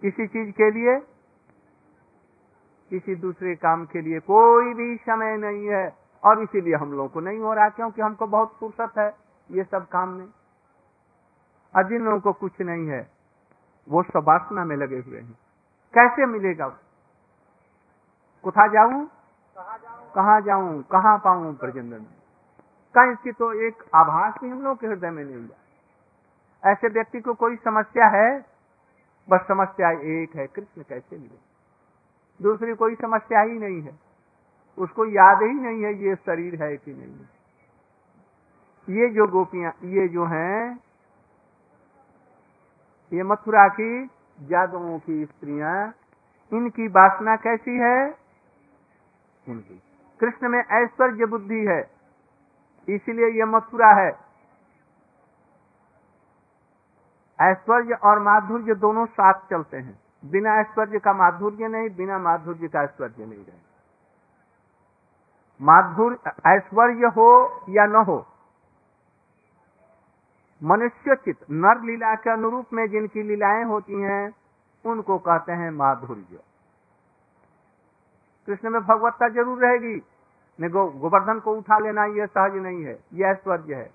किसी 0.02 0.28
चीज़ 0.28 0.52
के 0.52 0.72
लिए? 0.72 1.00
किसी 2.90 3.16
दूसरे 3.16 3.56
काम 3.56 3.86
के 3.86 4.02
लिए 4.02 4.20
कोई 4.20 4.74
भी 4.74 4.96
समय 4.96 5.38
नहीं 5.38 5.68
है। 5.68 5.98
और 6.24 6.44
इसीलिए 6.44 6.76
हम 6.76 6.92
लोगों 6.92 7.10
को 7.10 7.20
नहीं 7.20 7.40
हो 7.40 7.54
रहा, 7.54 7.70
क्योंकि 7.70 8.02
हमको 8.02 8.28
बहुत 8.28 8.58
फुर्सत 8.60 8.98
है 8.98 9.16
ये 9.52 9.64
सब 9.64 9.88
काम 9.88 10.10
में। 10.10 10.28
और 11.76 11.88
जिन 11.88 12.02
लोगों 12.02 12.20
को 12.20 12.34
कुछ 12.34 12.62
नहीं 12.62 12.88
है, 12.88 13.12
वो 13.90 14.04
सबासना 14.04 14.66
में 14.66 14.76
लगे 14.76 15.00
हुए 15.00 15.20
हैं। 15.20 15.40
कैसे 15.94 16.26
मिलेगा? 16.26 16.68
कुथा 18.44 18.68
जाऊँ? 18.68 19.10
कहा 20.16 20.40
जाऊँ? 20.40 20.84
कहा 20.84 21.18
पाऊँ? 21.18 21.56
प्रजनन 21.56 21.86
में। 21.86 22.19
कहीं 22.98 23.12
इसकी 23.12 23.32
तो 23.32 23.54
एक 23.54 23.84
आभास 23.96 24.34
भी 24.44 24.50
हम 24.50 24.62
लोग 24.62 24.80
के 24.80 24.88
हृदय 24.88 25.10
में 25.10 25.24
नहीं 25.24 25.36
हुआ 25.36 26.72
ऐसे 26.72 26.88
व्यक्ति 26.88 27.22
को 27.22 27.34
कोई 27.34 27.56
समस्या 27.56 28.08
है? 28.08 28.46
बस 29.30 29.40
समस्या 29.48 29.92
एक 29.92 30.36
है, 30.36 30.48
कृष्ण 30.48 30.84
कैसे 30.90 31.18
मिले? 31.18 31.38
दूसरी 32.42 32.74
कोई 32.74 32.96
समस्या 32.96 33.42
ही 33.42 33.60
नहीं 33.60 33.82
है। 33.82 34.00
उसको 34.78 35.06
याद 35.06 35.42
ही 35.42 35.54
नहीं 35.54 35.84
है 35.84 35.94
ये 35.94 36.16
शरीर 36.16 36.64
है 36.64 36.78
कि 36.78 36.94
नहीं 36.94 37.14
है। 37.14 37.40
ये 38.90 39.10
जो 39.10 39.28
गोपियाँ, 39.28 39.72
ये 39.84 40.08
जो 40.08 40.26
हैं, 40.26 40.80
ये 43.14 43.24
मथुरा 43.24 43.68
की 43.68 44.06
जादुओं 44.42 45.00
की 45.00 45.26
स्त्रियाँ, 45.26 45.94
इनकी 46.54 46.88
वासना 46.88 47.36
कैसी 47.36 47.78
है? 47.78 48.16
कृष्ण 50.20 50.50
में 50.50 50.60
ऐश्वर्य 50.60 51.26
बुद्धि 51.26 51.66
है। 51.66 51.99
इसीलिए 52.90 53.28
यह 53.40 53.46
मथुरा 53.46 53.92
है। 54.02 54.10
ऐश्वर्य 57.40 57.94
और 57.94 58.20
माधुर्य 58.20 58.76
दोनों 58.76 59.06
साथ 59.06 59.34
चलते 59.50 59.78
हैं। 59.78 60.00
बिना 60.26 60.60
ऐश्वर्य 60.60 61.00
का 61.00 61.14
माधुर्य 61.14 61.68
नहीं, 61.68 61.90
बिना 61.90 62.18
माधुर्य 62.18 62.68
का 62.68 62.84
ऐश्वर्य 62.84 63.26
नहीं 63.26 63.46
रहे। 63.46 63.68
माधुर्य 65.62 66.32
ऐश्वर्य 66.48 67.08
हो 67.08 67.30
या 67.70 67.86
न 67.86 67.96
हो 67.96 68.26
मनुष्योचित 70.62 71.38
नर 71.52 71.82
लीला 71.82 72.16
के 72.16 72.30
अनुरूप 72.30 72.66
में 72.74 72.90
जिनकी 72.90 73.24
लीलाएँ 73.24 73.64
होती 73.64 74.02
हैं, 74.02 74.32
उनको 74.86 75.18
कहते 75.18 75.52
हैं 75.52 75.72
माधुर्य। 75.72 76.40
कृष्ण 78.48 78.70
में 78.70 78.82
भगवत्ता 78.82 79.30
ज़रूर 79.30 79.66
रहेगी। 79.66 80.02
ने 80.60 80.70
गो, 80.70 80.86
गोवर्धन 80.86 81.40
को 81.40 81.56
उठा 81.56 81.78
लेना 81.80 82.06
यह 82.06 82.26
सहज 82.26 82.56
नहीं 82.56 82.84
है 82.86 83.00
यह 83.14 83.28
ऐश्वर्य 83.28 83.76
है 83.76 83.90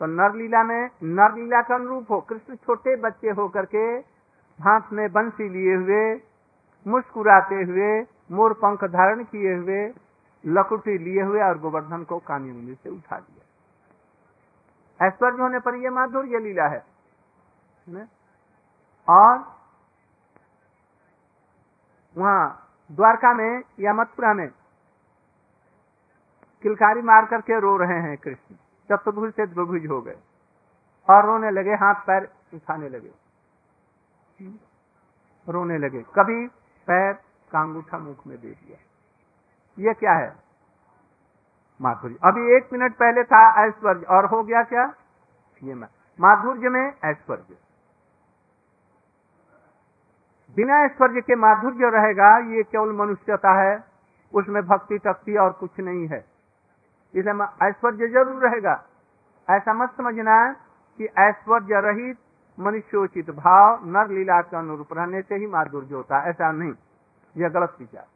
तो 0.00 0.06
नरलीला 0.06 0.62
में 0.62 0.90
नरलीला 1.02 1.60
का 1.62 1.74
अनुरूप 1.74 2.10
हो 2.10 2.20
कृष्ण 2.20 2.56
छोटे 2.56 2.96
बच्चे 2.96 3.30
होकर 3.30 3.64
के 3.64 3.84
हाथ 4.58 4.92
में 4.92 5.08
बंसी 5.12 5.48
लिए 5.48 5.74
हुए 5.76 6.02
मुस्कुराते 6.86 7.62
हुए 7.62 7.90
मोर 8.30 8.52
पंख 8.52 8.84
धारण 8.84 9.24
किए 9.24 9.54
हुए 9.54 9.86
लकुटी 10.44 10.98
लिए 10.98 11.22
हुए 11.22 11.42
और 11.42 11.58
गोवर्धन 11.58 12.04
को 12.04 12.18
कानी 12.18 12.50
उंगली 12.50 12.74
से 12.74 12.90
उठा 12.90 13.18
दिया 13.18 15.06
ऐश्वर्य 15.06 15.42
होने 15.42 15.58
पर 15.58 15.74
यह 15.74 15.90
माधुर्य 15.90 16.38
लीला 16.38 16.66
है 16.68 16.84
ने? 17.88 18.04
और 19.08 19.38
वहाँ 22.16 22.68
द्वारका 22.90 23.32
में 23.34 23.62
या 23.80 23.92
मथुरा 23.92 24.32
में 24.34 24.48
किलकारी 26.62 27.02
मार 27.02 27.26
करके 27.26 27.60
रो 27.60 27.76
रहे 27.76 28.00
हैं 28.00 28.16
कृष्ण। 28.16 28.54
चतुर्भुज 28.90 29.32
से 29.32 29.46
द्विभुज 29.46 29.86
हो 29.86 30.00
गए। 30.02 30.16
और 31.10 31.26
रोने 31.26 31.50
लगे, 31.50 31.74
हाथ 31.74 31.94
पैर 31.94 32.28
उठाने 32.54 32.88
लगे। 32.88 33.10
रोने 35.48 35.78
लगे। 35.78 36.04
कभी 36.14 36.46
पैर 36.88 37.12
का 37.52 37.60
अंगूठा 37.60 37.98
मुख 37.98 38.26
में 38.26 38.40
दे 38.40 38.50
दिया 38.50 38.78
ये 39.78 39.94
क्या 39.94 40.12
है? 40.12 40.36
माधुर्य। 41.80 42.16
अभी 42.24 42.56
एक 42.56 42.68
मिनट 42.72 42.94
पहले 42.94 43.24
था 43.24 43.66
ऐश्वर्य, 43.66 44.06
और 44.06 44.24
हो 44.24 44.42
गया 44.42 44.62
क्या? 44.62 44.94
ये 45.62 45.74
माधुर्य 45.74 46.68
में 46.68 46.92
ऐश्वर्य। 47.04 47.56
बिना 50.56 50.84
ऐश्वर्य 50.84 51.20
के 51.20 51.34
माधुर्य 51.34 51.90
रहेगा, 51.90 52.38
ये 52.38 52.62
केवल 52.62 52.92
मनुष्यता 52.92 53.52
है। 53.62 53.84
उसमें 54.34 54.62
भक्ति 54.62 54.98
शक्ति 54.98 55.36
और 55.36 55.52
कुछ 55.52 55.80
नहीं 55.80 56.08
है। 56.08 56.37
इसलिए 57.14 57.68
ऐश्वर्य 57.68 58.08
ज़रूर 58.08 58.46
रहेगा। 58.46 58.74
ऐसा 59.48 59.72
मत 59.74 59.90
समझना 59.96 60.36
कि 61.00 61.04
ऐश्वर्य 61.20 61.80
रहित 61.80 62.16
मनुष्योचित 62.58 63.30
भाव 63.32 63.84
नर 63.86 64.08
लीला 64.08 64.40
के 64.42 64.56
अनुरूप 64.56 64.92
रहने 64.92 65.22
से 65.22 65.34
ही 65.34 65.46
माधुर्य 65.48 65.94
होता 65.94 66.18
है। 66.18 66.30
ऐसा 66.30 66.50
नहीं। 66.52 66.72
यह 67.36 67.48
गलत 67.48 67.76
विचार। 67.80 68.06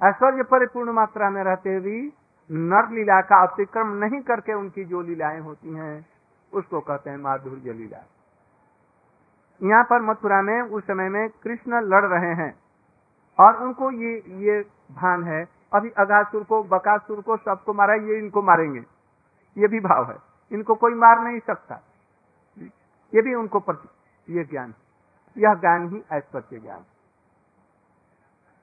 ऐश्वर्य 0.00 0.42
परिपूर्ण 0.42 0.92
मात्रा 0.92 1.30
में 1.30 1.42
रहते 1.44 1.74
हुए 1.74 2.00
नर 2.50 2.88
लीला 2.90 3.20
का 3.22 3.42
अतिक्रम 3.42 3.92
नहीं 3.94 4.20
करके 4.22 4.54
उनकी 4.54 4.84
जो 4.84 5.00
लीलाएँ 5.02 5.40
होती 5.40 5.74
हैं, 5.74 6.06
उसको 6.52 6.80
कहते 6.80 7.10
हैं 7.10 7.16
माधुर्य 7.18 7.72
लीला। 7.72 8.04
यहाँ 9.60 9.82
पर 9.84 10.02
मथुरा 10.02 10.40
में 10.42 10.60
उस 10.62 10.84
समय 10.84 11.08
में 11.08 11.28
कृष्ण 11.42 11.80
लड़ 11.84 12.04
रहे 12.06 12.32
हैं 12.34 12.52
और 13.38 13.56
उनको 13.56 13.90
ये 13.92 14.12
ये 14.40 14.60
भान 14.92 15.24
है 15.24 15.42
अभी 15.72 15.90
अगासुर 15.90 16.44
को, 16.44 16.62
बकासुर 16.62 17.20
को 17.20 17.36
सबको 17.36 17.72
मारा 17.72 17.94
ये 17.94 18.18
इनको 18.18 18.42
मारेंगे। 18.42 18.80
ये 19.58 19.68
भी 19.68 19.80
भाव 19.80 20.10
है। 20.10 20.16
इनको 20.52 20.74
कोई 20.74 20.94
मार 20.94 21.20
नहीं 21.20 21.40
सकता। 21.40 21.80
ये 23.14 23.22
भी 23.22 23.34
उनको 23.34 23.60
प्रति 23.60 23.88
ये 24.34 24.44
ज्ञान 24.44 24.74
यह 25.38 25.54
ज्ञान 25.54 25.88
ही 25.88 26.04
ऐश्वर्य 26.12 26.58
ज्ञान 26.58 26.80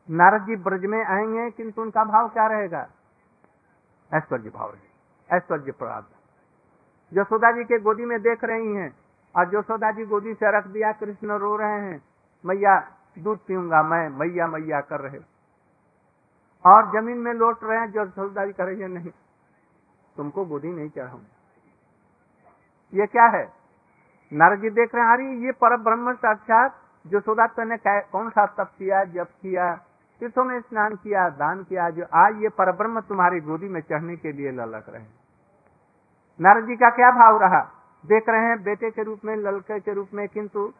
नारद 0.09 0.45
जी 0.45 0.55
ब्रज 0.55 0.85
में 0.85 1.05
आएँगे, 1.05 1.51
किंतु 1.51 1.81
उनका 1.81 2.03
भाव 2.03 2.29
क्या 2.29 2.47
रहेगा? 2.47 2.87
ऐश्वर्य 4.13 4.49
भाव 4.49 4.73
ऐश्वर्य 5.33 5.71
प्राप्त 5.71 6.17
यशोदा 7.13 7.51
जी 7.51 7.63
के 7.63 7.79
गोदी 7.79 8.05
में 8.05 8.21
देख 8.21 8.43
रही 8.43 8.75
हैं। 8.75 8.97
और 9.35 9.55
यशोदा 9.55 9.91
जी 9.91 10.05
गोदी 10.05 10.33
से 10.33 10.57
रख 10.57 10.67
दिया, 10.67 10.91
कृष्ण 10.91 11.31
रो 11.31 11.55
रहे 11.55 11.81
हैं। 11.81 12.03
मैया 12.45 12.91
दूध 13.19 13.39
पीऊँगा 13.47 13.83
मैं, 13.83 14.09
मैया 14.09 14.47
मैया 14.47 14.81
कर 14.81 14.99
रहे 14.99 15.36
और 16.67 16.91
ज़मीन 16.91 17.17
में 17.17 17.33
लौट 17.33 17.63
रहे 17.63 17.79
हैं, 17.79 17.91
जो 17.91 18.01
यशोदा 18.01 18.45
जी 18.45 18.53
रही 18.59 18.79
है, 18.81 18.87
नहीं। 18.87 19.09
तुमको 20.17 20.45
गोदी 20.45 20.67
नहीं 20.67 20.89
चढ़ाऊ 20.89 21.17
ये 22.93 23.05
क्या 23.05 23.25
है? 23.25 23.53
नारद 24.33 24.59
जी 24.59 24.69
देख 24.69 24.95
रहे 24.95 25.05
हैं, 25.05 25.13
अरे, 25.13 25.45
ये 25.45 25.51
पर 25.51 25.77
ब्रह्म 25.77 26.13
साक्षात 26.13 26.75
जो 27.07 27.19
सोदा 27.19 27.47
ने 27.59 27.77
कौन 27.87 28.29
सा 28.29 28.45
तप 28.45 28.71
किया, 28.77 29.03
जप 29.03 29.27
किया, 29.41 29.75
तीर्थों 30.19 30.43
में 30.43 30.61
स्नान 30.61 30.95
किया, 30.95 31.29
दान 31.29 31.63
किया, 31.63 31.89
जो 31.89 32.05
आज 32.13 32.41
ये 32.41 32.49
परब्रह्म 32.49 33.01
तुम्हारी 33.01 33.39
गोदी 33.39 33.67
में 33.67 33.81
चढ़ने 33.81 34.15
के 34.15 34.31
लिए 34.31 34.51
ललक 34.51 34.85
रहे 34.89 35.05
नारद 36.41 36.65
जी 36.65 36.75
का 36.75 36.89
क्या 36.89 37.11
भाव 37.11 37.37
रहा? 37.37 37.71
देख 38.05 38.29
रहे 38.29 38.45
हैं, 38.45 38.63
बेटे 38.63 38.91
के 38.91 39.03
रूप 39.03 39.19
में, 39.25 39.35
ललके 39.35 39.79
के 39.79 39.93
रूप 39.93 40.09
में, 40.13 40.27
किंतु 40.27 40.73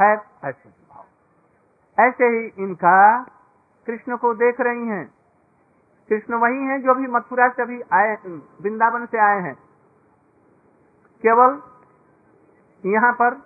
है 0.00 0.16
ऐसे 0.44 0.68
भाव। 0.68 1.04
ऐसे 2.04 2.24
ही 2.24 2.64
इनका 2.64 3.22
कृष्ण 3.86 4.16
को 4.16 4.34
देख 4.34 4.60
रही 4.60 4.86
हैं 4.86 5.15
कृष्ण 6.08 6.34
वही 6.36 6.64
हैं 6.64 6.80
जो 6.82 6.94
भी 6.94 7.06
मथुरा 7.12 7.48
से 7.48 7.62
अभी 7.62 7.80
आए 7.94 8.14
वृंदावन 8.62 9.06
से 9.06 9.18
आए 9.20 9.40
हैं। 9.42 9.54
केवल 11.24 11.60
यहाँ 12.84 13.12
पर 13.12 13.36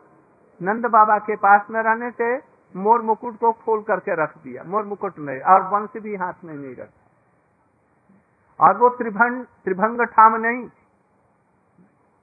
नंद 0.61 0.87
बाबा 0.89 1.19
के 1.21 1.37
पास 1.39 1.67
में 1.71 1.83
रहने 1.83 2.11
से 2.13 2.37
मोर 2.75 3.03
मुकुट 3.03 3.39
को 3.39 3.53
खोल 3.55 3.83
करके 3.83 4.15
रख 4.15 4.37
दिया, 4.39 4.63
मोर 4.65 4.85
मुकुट 4.85 5.19
नहीं, 5.19 5.41
और 5.43 5.63
वंश 5.71 6.03
भी 6.03 6.17
हाथ 6.17 6.45
में 6.45 6.55
नहीं 6.55 6.75
रख। 6.77 6.91
और 8.61 8.77
वो 8.79 8.89
त्रिभंग 8.97 9.45
त्रिभंग 9.65 10.01
ठाम 10.09 10.37
नहीं 10.37 10.69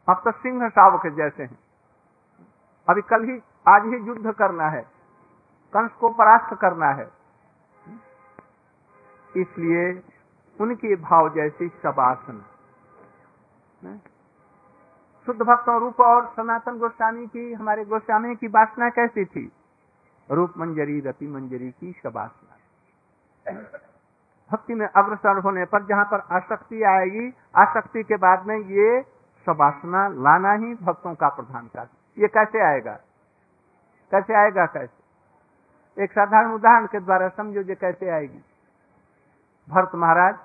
अब 0.08 0.21
तो 0.26 0.32
सिंह 0.34 0.67
शावक 0.69 1.08
जैसे 1.15 1.43
हैं। 1.43 1.58
अभी 2.88 3.02
कल 3.04 3.23
ही, 3.23 3.41
आज 3.67 3.86
ही 3.86 3.97
युद्ध 4.08 4.34
करना 4.34 4.67
है, 4.69 4.82
कंस 5.73 5.91
को 6.00 6.10
परास्त 6.12 6.58
करना 6.62 6.89
है। 6.91 7.08
इसलिए 9.34 9.91
उनके 10.62 10.96
भाव 10.96 11.30
जैसी 11.30 11.70
शबासन। 11.70 12.46
शुद्ध 15.26 15.41
भक्तों 15.41 15.80
रूप 15.80 16.00
और 16.00 16.34
सनातन 16.38 16.78
गोस्वामी 16.78 17.28
की, 17.28 17.54
हमारे 17.54 17.86
गोस्वामी 17.86 18.36
की 18.36 18.48
वासना 18.48 18.89
कैसी 18.89 19.26
थी? 19.26 19.52
रूप 20.32 20.54
मंजरी, 20.58 21.00
रति 21.00 21.28
मंजरी 21.28 21.72
की 21.72 21.91
शबासना। 22.04 22.54
भक्ति 24.52 24.74
में 24.74 24.88
अग्रसर 24.88 25.39
होने 25.39 25.65
पर 25.65 25.86
जहाँ 25.86 26.06
पर 26.06 26.20
आसक्ति 26.20 26.84
आएगी, 26.84 27.34
आसक्ति 27.56 28.04
के 28.04 28.15
बाद 28.15 28.46
में 28.46 28.58
ये 28.58 29.02
शबासना 29.46 30.08
लाना 30.08 30.54
ही 30.54 30.76
भक्तों 30.76 31.15
का 31.15 31.30
प्रधान 31.30 31.67
कार्य। 31.67 32.22
ये 32.22 32.28
कैसे 32.28 32.62
आएगा? 32.62 33.00
कैसे 34.12 34.34
आएगा 34.34 34.65
कैसे? 34.65 35.08
एक 36.04 36.12
साधारण 36.12 36.52
उदाहरण 36.52 36.86
के 36.86 37.00
द्वारा 37.00 37.30
समझो 37.30 37.63
जो 37.63 37.76
कैसे 37.76 38.10
आएगी। 38.10 38.43
भरत 39.69 39.91
महाराज 39.95 40.36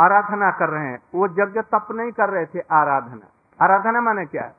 आराधना 0.00 0.50
कर 0.50 0.68
रहे 0.68 0.86
हैं। 0.86 0.98
वो 1.14 1.26
यज्ञ 1.26 1.60
तप 1.60 1.88
नहीं 1.90 2.12
कर 2.12 2.28
रहे 2.28 2.46
थे, 2.46 2.60
आराधना। 2.60 3.26
आराधना 3.64 4.00
माने 4.00 4.26
क्या? 4.26 4.52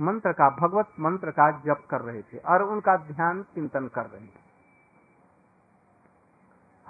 मंत्र 0.00 0.32
का, 0.32 0.50
भगवत 0.50 0.88
मंत्र 1.00 1.30
का 1.30 1.50
जप 1.50 1.86
कर 1.90 2.00
रहे 2.00 2.22
थे 2.22 2.38
और 2.38 2.62
उनका 2.62 2.96
ध्यान 2.96 3.42
चिंतन 3.42 3.88
कर 3.88 4.06
रहे 4.06 4.26
थे। 4.26 4.48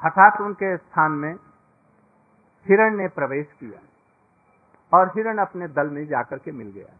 हठात 0.04 0.40
उनके 0.40 0.76
स्थान 0.76 1.12
में 1.12 1.34
हिरण 2.66 2.96
ने 2.96 3.08
प्रवेश 3.08 3.52
किया 3.52 3.80
और 4.98 5.08
हिरण 5.08 5.38
अपने 5.38 5.68
दल 5.68 5.90
में 5.90 6.06
जाकर 6.06 6.38
के 6.38 6.52
मिल 6.52 6.70
गया। 6.70 6.96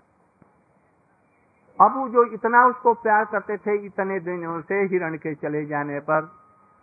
अब 1.80 2.08
जो 2.08 2.24
इतना 2.24 2.66
उसको 2.66 2.94
प्यार 2.94 3.24
करते 3.24 3.56
थे, 3.56 3.76
इतने 3.76 4.20
दिनों 4.20 4.60
से 4.60 4.74
हिरण 4.74 5.16
के 5.16 5.34
चले 5.34 5.66
जाने 5.66 6.00
पर, 6.00 6.24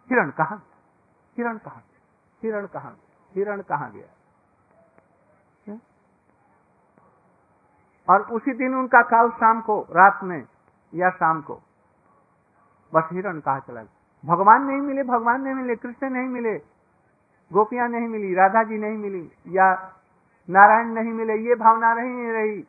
हिरण 0.10 0.30
कहा 0.30 0.60
हिरण 1.38 1.58
कहा 1.58 1.82
हिरण 2.44 2.66
कहा 2.66 2.92
हिरण 3.36 3.62
कहा 3.62 3.90
गया? 3.90 4.06
और 8.10 8.22
उसी 8.22 8.54
दिन 8.54 8.76
उनका 8.76 9.02
काल 9.02 9.30
शाम 9.30 9.62
को, 9.62 9.88
रात 9.92 10.20
में, 10.24 10.48
या 10.94 11.10
शाम 11.10 11.42
को। 11.42 11.56
बस 12.94 13.04
हिरण 13.12 13.40
कहा 13.40 13.60
चला 13.60 13.84
गया? 13.84 14.36
भगवान 14.36 14.64
नहीं 14.64 14.78
मिले, 14.78 15.04
भगवान 15.04 15.42
नहीं 15.42 15.54
मिले, 15.54 15.76
कृष्ण 15.76 16.10
नहीं 16.10 16.28
मिले, 16.28 16.58
गोपियाँ 17.54 17.90
नहीं 17.90 18.08
मिली, 18.08 18.34
राधा 18.34 18.64
जी 18.64 18.78
नहीं 18.78 18.98
मिली, 18.98 19.32
या 19.48 19.94
नारायण 20.50 20.88
नहीं 20.88 21.14
मिले, 21.14 21.36
ये 21.36 21.56
भावना 21.56 21.94
नहीं 21.94 22.30
रही। 22.32 22.68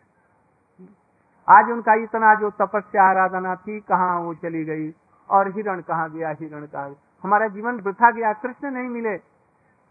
आज 1.49 1.71
उनका 1.71 1.95
इतना 1.95 2.35
जो 2.35 2.51
तपस्या 2.51 3.05
आराधना 3.05 3.55
थी, 3.55 3.81
कहाँ 3.81 4.21
वो 4.21 4.35
चली 4.35 4.65
गई? 4.65 4.95
और 5.31 5.51
हिरण 5.51 5.81
कहाँ 5.81 6.11
गया? 6.11 6.31
हिरण 6.31 6.67
कहा 6.67 6.91
हमारा 7.23 7.49
जीवन 7.49 7.81
वृथा 7.81 8.11
गया, 8.11 8.33
कृष्ण 8.33 8.71
नहीं 8.71 8.89
मिले। 8.89 9.19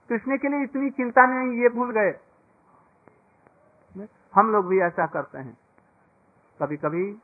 कृष्ण 0.09 0.37
के 0.37 0.47
लिए 0.47 0.63
इतनी 0.63 0.89
चिंता 0.89 1.25
नहीं, 1.25 1.61
ये 1.61 1.69
भूल 1.69 1.91
गए। 1.91 2.19
हम 4.35 4.51
लोग 4.51 4.67
भी 4.67 4.79
ऐसा 4.79 5.05
करते 5.05 5.37
हैं। 5.37 5.57
कभी 6.61 6.77
कभी 6.77 7.19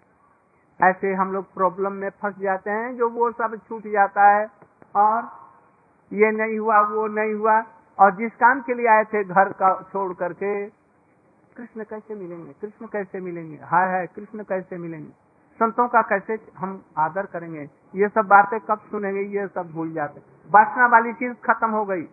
ऐसे 0.84 1.14
हम 1.14 1.32
लोग 1.32 1.54
प्रॉब्लम 1.54 1.92
में 1.92 2.10
फंस 2.10 2.36
जाते 2.40 2.70
हैं, 2.70 2.96
जो 2.96 3.10
वो 3.10 3.32
सब 3.32 3.60
छूट 3.70 3.88
जाता 3.88 4.30
है, 4.30 4.48
और 4.96 5.24
ये 6.14 6.32
नहीं 6.32 6.60
हुआ, 6.60 6.82
वो 6.82 7.08
नहीं 7.08 7.34
हुआ, 7.34 7.64
और 8.00 8.16
जिस 8.16 8.36
काम 8.36 8.62
के 8.62 8.74
लिए 8.74 8.88
आए 8.88 9.04
थे, 9.04 9.24
घर 9.24 9.50
का 9.50 9.82
छोड़ 9.94 10.14
करके 10.14 10.81
कृष्ण 11.58 11.84
कैसे 11.84 12.16
मिलेंगे? 12.16 12.54
कृष्ण 12.62 12.86
कैसे 12.88 13.20
मिलेंगे? 13.20 13.60
हाय 13.64 13.88
हाय, 13.88 14.08
कृष्ण 14.08 14.44
कैसे 14.44 14.78
मिलेंगे? 14.78 15.12
संतों 15.60 15.88
का 15.88 16.02
कैसे 16.02 16.38
हम 16.58 16.84
आदर 16.98 17.26
करेंगे? 17.26 17.70
ये 17.96 18.08
सब 18.08 18.26
बातें 18.28 18.60
कब 18.60 18.80
सुनेंगे? 18.80 19.22
ये 19.22 19.48
सब 19.48 19.72
भूल 19.72 19.94
जाते 19.94 20.22
वासना 20.52 20.86
वाली 20.86 21.14
चीज़ 21.14 21.34
खत्म 21.34 21.70
हो 21.70 21.86
गई। 21.86 22.08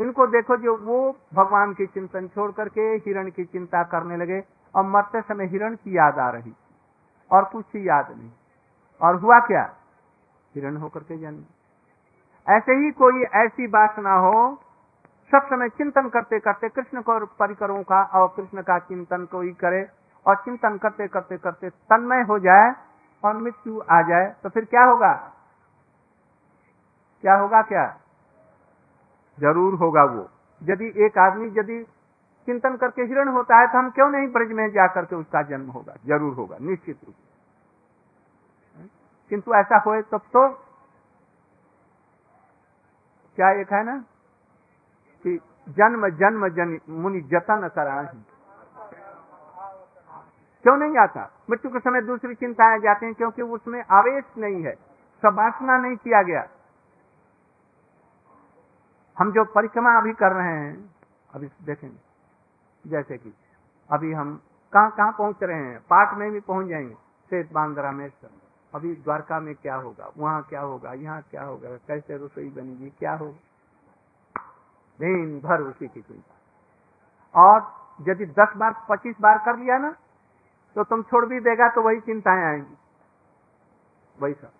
इनको 0.00 0.26
देखो 0.26 0.56
जो 0.56 0.76
वो 0.76 1.16
भगवान 1.34 1.74
की 1.74 1.86
चिंतन 1.86 2.28
छोड़ 2.28 2.50
करके 2.52 2.80
हिरण 2.80 3.30
की 3.30 3.44
चिंता 3.44 3.82
करने 3.82 4.16
लगे 4.16 4.42
और 4.74 4.86
मरते 4.86 5.20
समय 5.20 5.46
हिरण 5.46 5.74
की 5.74 5.96
याद 5.96 6.18
आ 6.18 6.30
रही 6.30 6.52
और 7.30 7.44
कुछ 7.44 7.64
ही 7.74 7.88
याद 7.88 8.14
नहीं। 8.18 8.30
और 9.02 9.16
हुआ 9.16 9.38
क्या? 9.38 9.74
हिरण 10.54 10.76
होकर 10.76 11.00
के 11.00 11.18
जन्म। 11.18 11.44
ऐसे 12.48 12.72
ही 12.72 12.90
कोई 12.90 13.22
ऐसी 13.22 13.66
वासना 13.66 14.14
हो 14.14 14.58
सब 15.32 15.46
समय 15.46 15.68
चिंतन 15.70 16.08
करते 16.08 16.38
करते 16.40 16.68
कृष्ण 16.68 17.02
को 17.02 17.18
परिकरों 17.36 17.82
का 17.82 18.02
और 18.14 18.26
कृष्ण 18.36 18.62
का 18.62 18.78
चिंतन 18.80 19.24
कोई 19.32 19.52
करे 19.60 19.82
और 20.26 20.36
चिंतन 20.44 20.76
करते 20.78 21.06
करते 21.08 21.36
करते 21.38 21.70
तन्मय 21.70 22.22
हो 22.22 22.38
जाए 22.38 22.72
और 23.24 23.36
मृत्यु 23.36 23.80
आ 23.90 24.00
जाए 24.02 24.26
तो 24.42 24.48
फिर 24.48 24.64
क्या 24.64 24.84
होगा? 24.84 25.12
क्या 27.24 27.34
होगा 27.36 27.62
क्या? 27.62 27.86
ज़रूर 29.38 29.74
होगा 29.74 30.04
वो। 30.04 30.28
यदि 30.62 30.92
एक 31.04 31.18
आदमी 31.18 31.46
यदि 31.58 31.82
चिंतन 32.48 32.76
करके 32.76 33.02
हिरण 33.04 33.28
होता 33.28 33.58
है 33.60 33.66
तो 33.66 33.78
हम 33.78 33.90
क्यों 33.90 34.10
नहीं 34.10 34.28
ब्रज 34.32 34.52
में 34.52 34.68
जाकर 34.70 35.04
के 35.04 35.16
उसका 35.16 35.42
जन्म 35.42 35.70
होगा? 35.70 35.94
ज़रूर 36.06 36.34
होगा, 36.34 36.56
निश्चित 36.60 36.98
रूप 37.06 37.14
से। 37.14 37.30
किंतु 39.30 39.54
ऐसा 39.54 39.82
होए 39.86 40.02
तब 40.02 40.20
तो 40.32 40.48
क्या 43.38 43.50
एक 43.60 43.72
है 43.72 43.84
ना? 43.84 44.02
कि 45.24 45.38
जन्म 45.68 46.08
जन्म 46.08 46.48
जन 46.48 46.78
मुनि 46.88 47.20
जतन 47.32 47.68
करा 47.68 48.02
क्यों 50.64 50.76
नहीं 50.76 50.96
आता? 50.98 51.22
मृत्यु 51.50 51.70
के 51.70 51.78
समय 51.78 52.00
दूसरी 52.00 52.34
चिंताएँ 52.34 52.78
जाते 52.78 53.06
हैं, 53.06 53.14
क्योंकि 53.14 53.42
उसमें 53.42 53.82
आवेश 53.90 54.24
नहीं 54.38 54.62
है 54.62 54.74
सबासना 55.22 55.76
नहीं 55.78 55.96
किया 55.96 56.22
गया। 56.22 56.46
हम 59.16 59.32
जो 59.32 59.44
परिक्रमा 59.44 59.96
अभी 59.98 60.12
कर 60.12 60.32
रहे 60.32 60.52
हैं, 60.56 60.94
अभी 61.34 61.48
देखेंगे, 61.64 62.90
जैसे 62.90 63.18
कि 63.18 63.32
अभी 63.90 64.12
हम 64.12 64.40
कहाँ 64.72 64.90
कहाँ 64.90 65.12
पहुँच 65.12 65.42
रहे 65.42 65.56
हैं 65.56 65.78
पाठ 65.80 66.16
में 66.18 66.30
भी 66.32 66.40
पहुँच 66.40 66.66
जाएँगे 66.66 66.94
शेष 67.30 67.52
बांद्रा 67.52 67.90
में 67.92 68.08
अभी 68.74 68.94
द्वारका 68.94 69.40
में 69.40 69.54
क्या 69.54 69.74
होगा, 69.74 70.10
वहाँ 70.18 70.42
क्या 70.42 70.60
होगा, 70.60 70.92
यहाँ 70.92 71.22
क्या 71.30 71.42
होगा, 71.42 71.76
कैसे 71.88 72.16
रसोई 72.16 72.48
बनेगी, 72.50 72.90
क्या 72.98 73.14
होगा? 73.14 73.38
दिन 74.98 75.40
भर 75.40 75.60
उसी 75.60 75.88
की 75.88 76.00
चिंता। 76.00 76.34
और 77.34 77.60
यदि 78.00 78.26
दस 78.28 78.52
बार, 78.56 78.72
पच्चीस 78.90 79.16
बार 79.20 79.38
कर 79.38 79.56
लिया 79.58 79.78
ना 79.78 79.90
तो 80.76 80.84
तुम 80.84 81.02
छोड़ 81.02 81.24
भी 81.26 81.40
देगा 81.40 81.68
तो 81.68 81.82
वही 81.82 82.00
चिंताएँ 82.00 82.44
आएँगी। 82.44 82.76
वही 84.16 84.34
सब। 84.34 84.50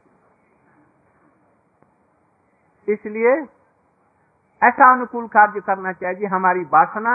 इसलिए 2.88 3.32
ऐसा 4.62 4.92
अनुकूल 4.92 5.26
कार्य 5.28 5.60
करना 5.60 5.92
चाहिए, 5.94 6.26
हमारी 6.26 6.64
वासना 6.64 7.14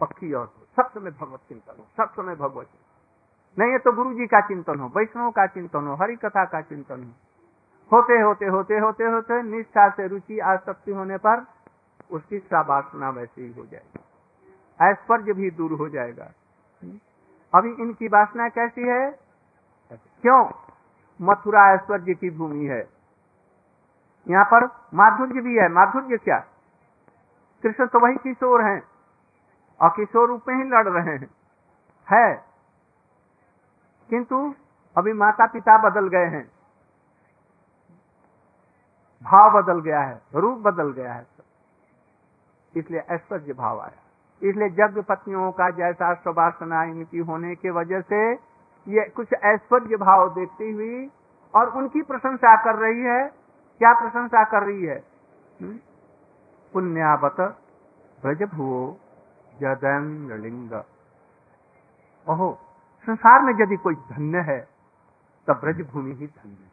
पक्की 0.00 0.32
और 0.32 0.46
सब 0.78 0.90
समय 0.90 1.10
भगवत 1.12 1.40
चिंतन 1.48 1.76
हो, 1.78 1.84
सब 1.96 2.12
समय 2.12 2.34
भगवत 2.34 2.66
चिंतन 2.66 2.84
नहीं 3.58 3.72
है 3.72 3.78
तो 3.78 3.92
गुरु 3.92 4.12
जी 4.14 4.26
का 4.26 4.40
चिंतन 4.40 4.80
हो, 4.80 4.88
वैष्णव 4.96 5.30
का 5.30 5.46
चिंतन 5.46 5.86
हो 5.86 5.94
हरि 5.94 6.16
कथा 6.16 6.44
का 6.44 6.60
चिंतन 6.62 7.02
हो। 7.02 7.10
होते 7.90 8.20
होते 8.20 8.46
होते 8.46 8.78
होते 8.78 9.04
होते 9.06 9.42
निष्ठा 9.44 9.88
से 9.88 10.06
रुचि, 10.08 10.38
आसक्ति 10.40 10.92
होने 10.92 11.16
पर 11.18 11.40
उसकी 12.10 12.36
वासना 12.52 13.10
वैसे 13.10 13.42
ही 13.42 13.52
हो 13.52 13.66
जाएगी। 13.66 14.00
ऐश्वर्य 14.90 15.32
भी 15.32 15.50
दूर 15.50 15.72
हो 15.72 15.88
जाएगा। 15.88 16.32
अभी 17.54 17.72
इनकी 17.72 18.08
वासना 18.08 18.48
कैसी 18.48 18.82
है? 18.82 19.18
क्यों? 19.92 20.50
मथुरा 21.22 21.74
ऐश्वर्य 21.74 22.14
की 22.14 22.30
भूमि 22.30 22.64
है। 22.66 22.88
यहाँ 24.28 24.44
पर 24.44 24.66
माधुर्य 24.94 25.40
भी 25.40 25.56
है। 25.56 25.68
माधुर्य 25.68 26.16
क्या? 26.16 26.38
कृष्ण 27.62 27.86
तो 27.86 28.00
वही 28.00 28.16
किशोर 28.16 28.64
हैं। 28.64 28.82
और 29.80 29.90
किशोर 29.90 30.28
रूप 30.28 30.42
में 30.48 30.56
ही 30.56 30.70
लड़ 30.70 30.88
रहे 30.88 31.16
हैं। 31.16 31.30
है। 32.12 32.44
किंतु 34.10 34.54
अभी 34.98 35.12
माता 35.12 35.46
पिता 35.46 35.90
बदल 35.90 36.08
गए 36.08 36.26
हैं। 36.26 36.50
भाव 39.22 39.62
बदल 39.62 39.80
गया 39.80 40.00
है। 40.00 40.22
रूप 40.34 40.58
बदल 40.58 40.92
गया 40.92 41.12
है। 41.12 41.26
इसलिए 42.76 43.00
ऐश्वर्य 43.00 43.52
भाव 43.52 43.80
आया। 43.80 44.02
इसलिए 44.42 44.68
जग 44.68 45.04
पत्नियों 45.08 45.52
का 45.52 45.70
जैसा 45.70 46.14
सुवासना 46.14 46.84
इनकी 46.84 47.18
होने 47.18 47.54
की 47.54 47.70
वजह 47.70 48.00
से 48.00 48.32
ये 48.88 49.08
कुछ 49.08 49.32
ऐश्वर्य 49.32 49.96
भाव 49.96 50.34
देखती 50.34 50.72
हुई 50.72 51.10
और 51.54 51.68
उनकी 51.68 52.02
प्रशंसा 52.02 52.64
कर 52.64 52.74
रही 52.74 53.00
है। 53.00 53.28
क्या 53.78 53.92
प्रशंसा 53.92 54.44
कर 54.44 54.62
रही 54.62 54.82
है? 54.82 55.04
हम्म? 55.62 55.78
पुण्यावत 56.72 57.36
ब्रजभुवो 58.22 59.00
जदैन्द्रलिंग 59.60 60.82
ओहो, 62.28 62.58
संसार 63.06 63.42
में 63.42 63.52
यदि 63.60 63.76
कोई 63.76 63.94
धन्य 63.94 64.38
है, 64.38 64.68
तब 65.46 65.54
ब्रजभूमि 65.54 66.12
ही 66.12 66.26
धन्य 66.26 66.50
है। 66.50 66.64